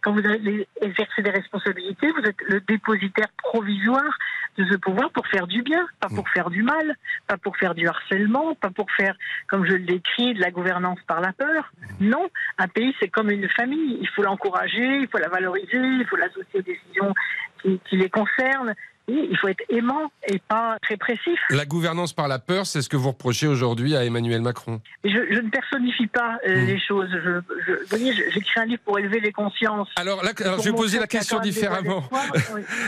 Quand 0.02 0.12
vous 0.12 0.26
avez 0.28 0.68
exercé 0.82 1.22
des 1.22 1.30
responsabilités, 1.30 2.12
vous 2.12 2.28
êtes 2.28 2.42
le 2.50 2.60
dépositaire 2.62 3.30
provisoire 3.38 4.18
de 4.58 4.66
ce 4.66 4.76
pouvoir 4.76 5.12
pour 5.12 5.28
faire 5.28 5.48
du 5.48 5.62
bien, 5.62 5.86
pas 6.00 6.10
pour 6.10 6.28
faire 6.30 6.50
du 6.50 6.64
mal, 6.64 6.96
pas 7.28 7.38
pour 7.38 7.56
faire 7.58 7.76
du 7.76 7.88
harcèlement, 7.88 8.56
pas 8.56 8.72
pour 8.72 8.90
faire, 8.92 9.16
comme 9.48 9.66
je 9.66 9.74
le 9.74 9.86
décris, 9.86 10.34
de 10.34 10.42
la 10.42 10.52
gouvernance 10.52 11.00
par 11.08 11.22
la 11.22 11.34
peur. 11.34 11.72
Non, 12.00 12.28
un 12.58 12.68
pays, 12.68 12.96
c'est 13.00 13.10
comme 13.10 13.30
une 13.30 13.50
famille. 13.50 13.98
Il 14.02 14.10
faut 14.10 14.24
l'encourager, 14.24 15.00
il 15.00 15.08
faut 15.08 15.20
la 15.20 15.30
valoriser, 15.30 15.78
il 15.78 16.06
faut 16.10 16.16
l'associer 16.16 16.60
aux 16.60 16.62
décisions 16.62 17.14
qui, 17.62 17.80
qui 17.86 17.98
les 17.98 18.10
concernent. 18.10 18.74
Oui, 19.08 19.28
il 19.32 19.38
faut 19.38 19.48
être 19.48 19.64
aimant 19.70 20.12
et 20.28 20.40
pas 20.40 20.78
répressif. 20.84 21.40
La 21.50 21.66
gouvernance 21.66 22.12
par 22.12 22.28
la 22.28 22.40
peur, 22.40 22.66
c'est 22.66 22.82
ce 22.82 22.90
que 22.90 22.98
vous 22.98 23.10
reprochez 23.10 23.48
aujourd'hui 23.48 23.96
à 23.96 24.04
Emmanuel 24.04 24.42
Macron. 24.42 24.82
Je, 25.06 25.10
je 25.10 25.40
ne 25.40 25.50
personnifie 25.50 26.08
pas 26.08 26.38
euh, 26.46 26.62
mmh. 26.62 26.66
les 26.66 26.80
choses. 26.80 27.10
Je, 27.12 27.40
je, 27.66 27.72
vous 27.72 27.88
voyez, 27.90 28.14
j'écris 28.14 28.60
un 28.60 28.66
livre 28.66 28.82
pour 28.84 29.00
élever 29.00 29.22
les 29.22 29.32
consciences. 29.32 29.88
Alors, 29.96 30.22
je 30.26 30.70
vais 30.70 30.76
poser 30.76 31.00
la 31.00 31.08
question 31.08 31.40
différemment. 31.40 32.04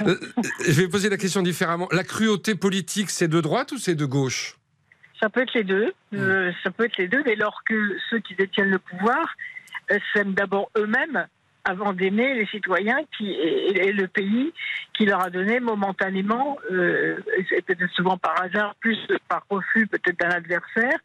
je 0.67 0.81
vais 0.81 0.89
poser 0.89 1.09
la 1.09 1.17
question 1.17 1.41
différemment. 1.41 1.87
La 1.91 2.03
cruauté 2.03 2.53
politique, 2.55 3.09
c'est 3.09 3.29
de 3.29 3.39
droite 3.39 3.71
ou 3.71 3.77
c'est 3.77 3.95
de 3.95 4.05
gauche? 4.05 4.57
Ça 5.21 5.29
peut 5.29 5.41
être 5.41 5.53
les 5.53 5.63
deux. 5.63 5.93
Mmh. 6.11 6.17
Euh, 6.17 6.51
ça 6.63 6.71
peut 6.71 6.85
être 6.85 6.97
les 6.97 7.07
deux, 7.07 7.23
dès 7.23 7.35
lors 7.35 7.63
que 7.65 7.97
ceux 8.09 8.19
qui 8.19 8.35
détiennent 8.35 8.69
le 8.69 8.79
pouvoir 8.79 9.35
euh, 9.91 9.99
s'aiment 10.13 10.33
d'abord 10.33 10.69
eux-mêmes 10.77 11.27
avant 11.65 11.93
d'aimer 11.93 12.33
les 12.35 12.45
citoyens 12.47 12.99
qui, 13.17 13.31
et, 13.31 13.91
le 13.91 14.07
pays 14.07 14.53
qui 14.93 15.05
leur 15.05 15.23
a 15.23 15.29
donné 15.29 15.59
momentanément, 15.59 16.57
euh, 16.71 17.17
et 17.51 17.61
peut-être 17.61 17.91
souvent 17.93 18.17
par 18.17 18.41
hasard, 18.41 18.75
plus 18.79 18.97
par 19.27 19.43
refus 19.49 19.87
peut-être 19.87 20.19
d'un 20.19 20.29
adversaire, 20.29 20.97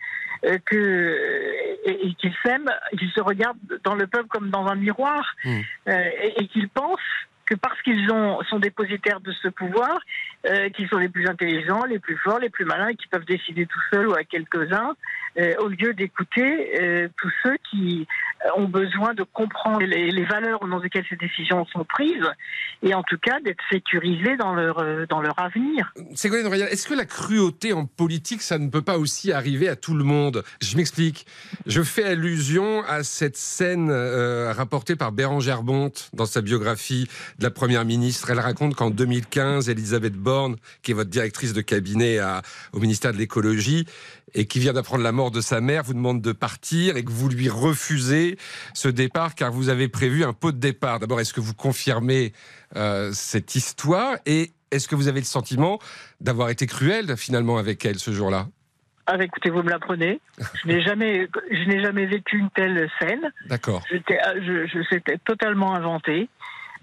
euh, 0.45 0.59
que, 0.65 1.49
et, 1.85 2.07
et 2.09 2.15
qu'ils 2.15 2.35
s'aiment, 2.45 2.71
qu'ils 2.99 3.11
se 3.11 3.21
regardent 3.21 3.81
dans 3.85 3.95
le 3.95 4.07
peuple 4.07 4.29
comme 4.29 4.51
dans 4.51 4.67
un 4.67 4.77
miroir, 4.77 5.35
mmh. 5.45 5.61
euh, 5.89 6.11
et, 6.23 6.43
et 6.43 6.49
qu'ils 6.49 6.69
pensent 6.69 7.01
que 7.47 7.55
parce 7.55 7.81
qu'ils 7.83 8.07
sont 8.07 8.59
dépositaires 8.59 9.21
de 9.21 9.33
ce 9.33 9.49
pouvoir, 9.49 10.01
euh, 10.47 10.69
qu'ils 10.71 10.89
sont 10.89 10.99
les 10.99 11.09
plus 11.09 11.27
intelligents, 11.27 11.85
les 11.85 11.99
plus 11.99 12.17
forts, 12.19 12.39
les 12.39 12.51
plus 12.51 12.65
malins, 12.65 12.89
et 12.89 12.97
qui 12.97 13.07
peuvent 13.09 13.25
décider 13.25 13.67
tout 13.67 13.81
seuls 13.93 14.09
ou 14.09 14.15
à 14.15 14.25
quelques-uns, 14.25 14.95
euh, 15.39 15.55
au 15.59 15.69
lieu 15.69 15.95
d'écouter 15.95 16.81
euh, 16.81 17.09
tous 17.17 17.33
ceux 17.43 17.57
qui 17.71 18.07
ont 18.57 18.69
besoin 18.69 19.15
de 19.15 19.23
comprendre 19.23 19.81
les, 19.81 20.11
les, 20.11 20.25
valeurs 20.25 20.63
au 20.63 20.67
nom 20.67 20.79
desquelles 20.81 21.05
ces 21.09 21.17
décisions 21.17 21.65
sont 21.67 21.85
prises, 21.85 22.31
et 22.83 22.95
en 22.95 23.03
tout 23.03 23.19
cas 23.19 23.41
d'être 23.41 23.63
sécurisés 23.71 24.37
dans 24.37 24.55
leur, 24.55 24.79
euh, 24.79 25.07
dans 25.09 25.21
leur 25.21 25.39
avenir. 25.39 25.93
Ségolène 26.15 26.47
Royal, 26.47 26.69
est-ce 26.71 26.87
que 26.87 26.95
la 26.95 27.07
cruauté 27.07 27.73
en 27.73 27.87
politique, 27.87 28.43
ça 28.43 28.59
ne 28.59 28.69
peut 28.69 28.83
pas 28.83 28.99
aussi 28.99 29.33
arriver 29.33 29.69
à 29.69 29.77
tout 29.77 29.95
le 29.95 30.05
monde? 30.05 30.45
Je 30.61 30.77
m'explique. 30.77 31.27
Je 31.67 31.83
fais 31.83 32.05
allusion 32.05 32.85
à 32.85 33.03
cette 33.03 33.37
scène 33.37 33.89
euh, 33.91 34.53
rapportée 34.53 34.97
par 34.97 35.13
Bérangère 35.13 35.63
Bonte 35.63 36.11
dans 36.13 36.27
sa 36.27 36.43
biographie 36.43 37.09
de 37.39 37.45
la 37.45 37.51
Première 37.51 37.85
ministre. 37.85 38.31
Elle 38.31 38.41
raconte 38.41 38.75
qu'en 38.75 38.91
2015, 38.91 39.69
Elisabeth 39.69 40.15
Borne, 40.15 40.34
qui 40.83 40.93
est 40.93 40.95
votre 40.95 41.11
directrice 41.11 41.53
de 41.53 41.61
cabinet 41.61 42.19
à, 42.19 42.43
au 42.73 42.81
ministère 42.81 43.13
de 43.13 43.19
l'écologie, 43.19 43.87
et 44.35 44.47
qui 44.47 44.59
vient 44.59 44.73
d'apprendre 44.73 45.03
la 45.03 45.13
mort 45.13 45.31
de 45.31 45.41
sa 45.41 45.61
mère, 45.61 45.85
vous 45.85 45.95
demande 45.95 46.21
de 46.21 46.33
partir 46.33 46.97
et 46.97 47.05
que 47.05 47.11
vous 47.11 47.29
lui 47.29 47.49
refusez 47.49 48.37
ce 48.75 48.89
départ 48.89 49.35
car 49.35 49.53
vous 49.53 49.69
avez 49.69 49.89
prévu 49.89 50.25
un 50.25 50.33
pot 50.33 50.53
de 50.53 50.59
départ. 50.59 50.99
D'abord, 50.99 51.21
est-ce 51.21 51.33
que 51.33 51.41
vous 51.41 51.55
confirmez 51.55 52.33
euh, 52.77 53.11
cette 53.13 53.55
histoire 53.55 54.17
et 54.27 54.51
est-ce 54.71 54.89
que 54.89 54.97
vous 54.97 55.09
avez 55.09 55.21
le 55.21 55.27
sentiment 55.27 55.79
d'avoir 56.21 56.51
été 56.51 56.67
cruel 56.67 57.17
finalement 57.17 57.59
avec 57.59 57.85
elle 57.85 57.99
ce 57.99 58.13
jour-là? 58.13 58.49
Ah, 59.07 59.23
écoutez, 59.23 59.51
vous 59.51 59.63
me 59.63 59.71
l'apprenez. 59.71 60.21
Je 60.63 60.69
n'ai 60.69 60.83
jamais, 60.83 61.29
je 61.51 61.69
n'ai 61.69 61.83
jamais 61.83 62.07
vécu 62.07 62.39
une 62.39 62.49
telle 62.51 62.91
scène. 62.99 63.31
D'accord. 63.49 63.83
J'étais, 63.91 64.19
je, 64.37 64.67
je, 64.67 64.79
c'était 64.91 65.19
totalement 65.19 65.75
inventé. 65.75 66.29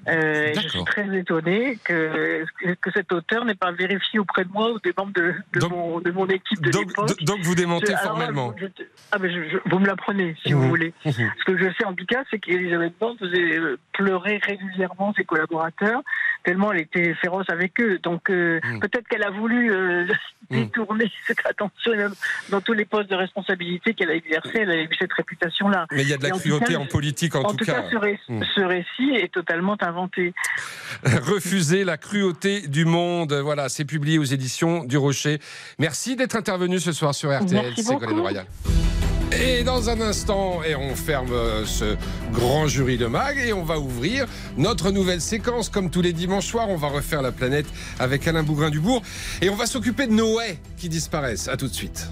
Euh, 0.08 0.52
je 0.56 0.68
suis 0.68 0.84
très 0.84 1.16
étonné 1.16 1.78
que, 1.84 2.44
que 2.82 2.92
cet 2.92 3.12
auteur 3.12 3.46
n'ait 3.46 3.56
pas 3.56 3.72
vérifié 3.72 4.20
auprès 4.20 4.46
de 4.46 4.50
moi 4.50 4.72
ou 4.72 4.80
des 4.80 4.94
membres 4.98 5.14
de, 5.14 5.34
de, 5.54 5.60
donc, 5.60 5.72
mon, 5.72 6.00
de 6.00 6.12
mon, 6.12 6.28
équipe 6.28 6.60
de 6.62 6.72
donc, 6.72 6.88
l'époque. 6.88 7.24
Donc 7.24 7.42
vous 7.42 7.54
démentez 7.54 7.94
je, 7.94 7.98
formellement 7.98 8.54
je, 8.58 8.66
ah, 9.12 9.18
mais 9.20 9.30
Vous 9.66 9.80
me 9.80 9.86
l'apprenez, 9.86 10.36
si 10.44 10.54
mmh. 10.54 10.58
vous 10.58 10.70
voulez. 10.70 10.94
Mmh. 11.06 11.12
Ce 11.12 11.44
que 11.46 11.58
je 11.58 11.66
sais 11.78 11.86
en 11.86 11.94
tout 11.94 12.06
cas, 12.06 12.24
c'est 12.32 12.40
qu'Elisabeth 12.40 12.94
Borne 13.00 13.18
faisait 13.20 13.60
euh, 13.60 13.78
pleurer 13.94 14.40
régulièrement 14.44 15.14
ses 15.16 15.24
collaborateurs, 15.24 16.02
tellement 16.44 16.72
elle 16.72 16.82
était 16.82 17.14
féroce 17.16 17.50
avec 17.50 17.80
eux. 17.80 18.00
Donc 18.02 18.32
euh, 18.32 18.60
mmh. 18.64 18.80
peut-être 18.80 19.08
qu'elle 19.08 19.24
a 19.24 19.30
voulu 19.30 19.72
euh, 19.72 20.08
détourner 20.50 21.12
cette 21.28 21.46
attention 21.46 21.92
dans 22.50 22.62
tous 22.62 22.74
les 22.74 22.86
postes 22.86 23.10
de 23.10 23.16
responsabilité 23.16 23.94
qu'elle 23.94 24.10
a 24.10 24.16
exercés. 24.16 24.60
Elle 24.62 24.72
a 24.72 24.82
eu 24.82 24.90
cette 24.98 25.14
réputation-là. 25.14 25.86
Mais 25.92 26.02
il 26.02 26.10
y 26.10 26.14
a 26.14 26.18
de 26.18 26.24
la 26.24 26.32
cruauté 26.32 26.76
en, 26.76 26.82
en, 26.82 26.86
politique 26.88 27.36
en, 27.36 27.42
en 27.42 27.52
tout, 27.52 27.58
tout 27.58 27.66
cas. 27.66 27.84
cas 27.84 27.90
ce, 27.92 27.98
ré 27.98 28.20
ce 28.28 28.62
récit 28.62 29.12
est 29.16 29.32
totalement 29.32 29.78
inventé. 29.92 30.34
Refuser 31.04 31.84
la 31.84 31.98
cruauté 31.98 32.68
du 32.68 32.86
monde. 32.86 33.34
Voilà, 33.34 33.70
c'est 33.70 33.86
publié 33.86 34.18
aux 34.18 34.24
éditions 34.24 34.84
du 34.84 34.98
Rocher. 34.98 35.40
Merci 35.80 36.16
d'être 36.16 36.36
intervenu 36.36 36.80
ce 36.80 36.92
soir 36.92 37.14
sur 37.14 37.30
RTL, 37.30 37.76
Ségolène 37.76 38.20
Royal. 38.20 38.46
Et 39.40 39.64
dans 39.64 39.90
un 39.90 40.02
instant, 40.02 40.62
et 40.64 40.76
on 40.76 40.94
ferme 40.94 41.34
ce 41.66 41.96
grand 42.34 42.68
jury 42.68 42.98
de 42.98 43.06
mag 43.06 43.38
et 43.38 43.54
on 43.54 43.64
va 43.64 43.80
ouvrir 43.80 44.28
notre 44.58 44.92
nouvelle 44.92 45.22
séquence. 45.22 45.70
Comme 45.70 45.90
tous 45.90 46.02
les 46.02 46.14
dimanches 46.14 46.48
soirs, 46.48 46.70
on 46.70 46.76
va 46.76 46.90
refaire 46.90 47.22
la 47.22 47.32
planète 47.32 47.66
avec 47.98 48.28
Alain 48.28 48.44
Bougrain-Dubourg 48.44 49.02
et 49.42 49.50
on 49.50 49.56
va 49.56 49.66
s'occuper 49.66 50.08
de 50.08 50.14
Noé 50.14 50.60
qui 50.78 50.90
disparaissent. 50.90 51.48
À 51.48 51.56
tout 51.56 51.68
de 51.68 51.74
suite. 51.74 52.10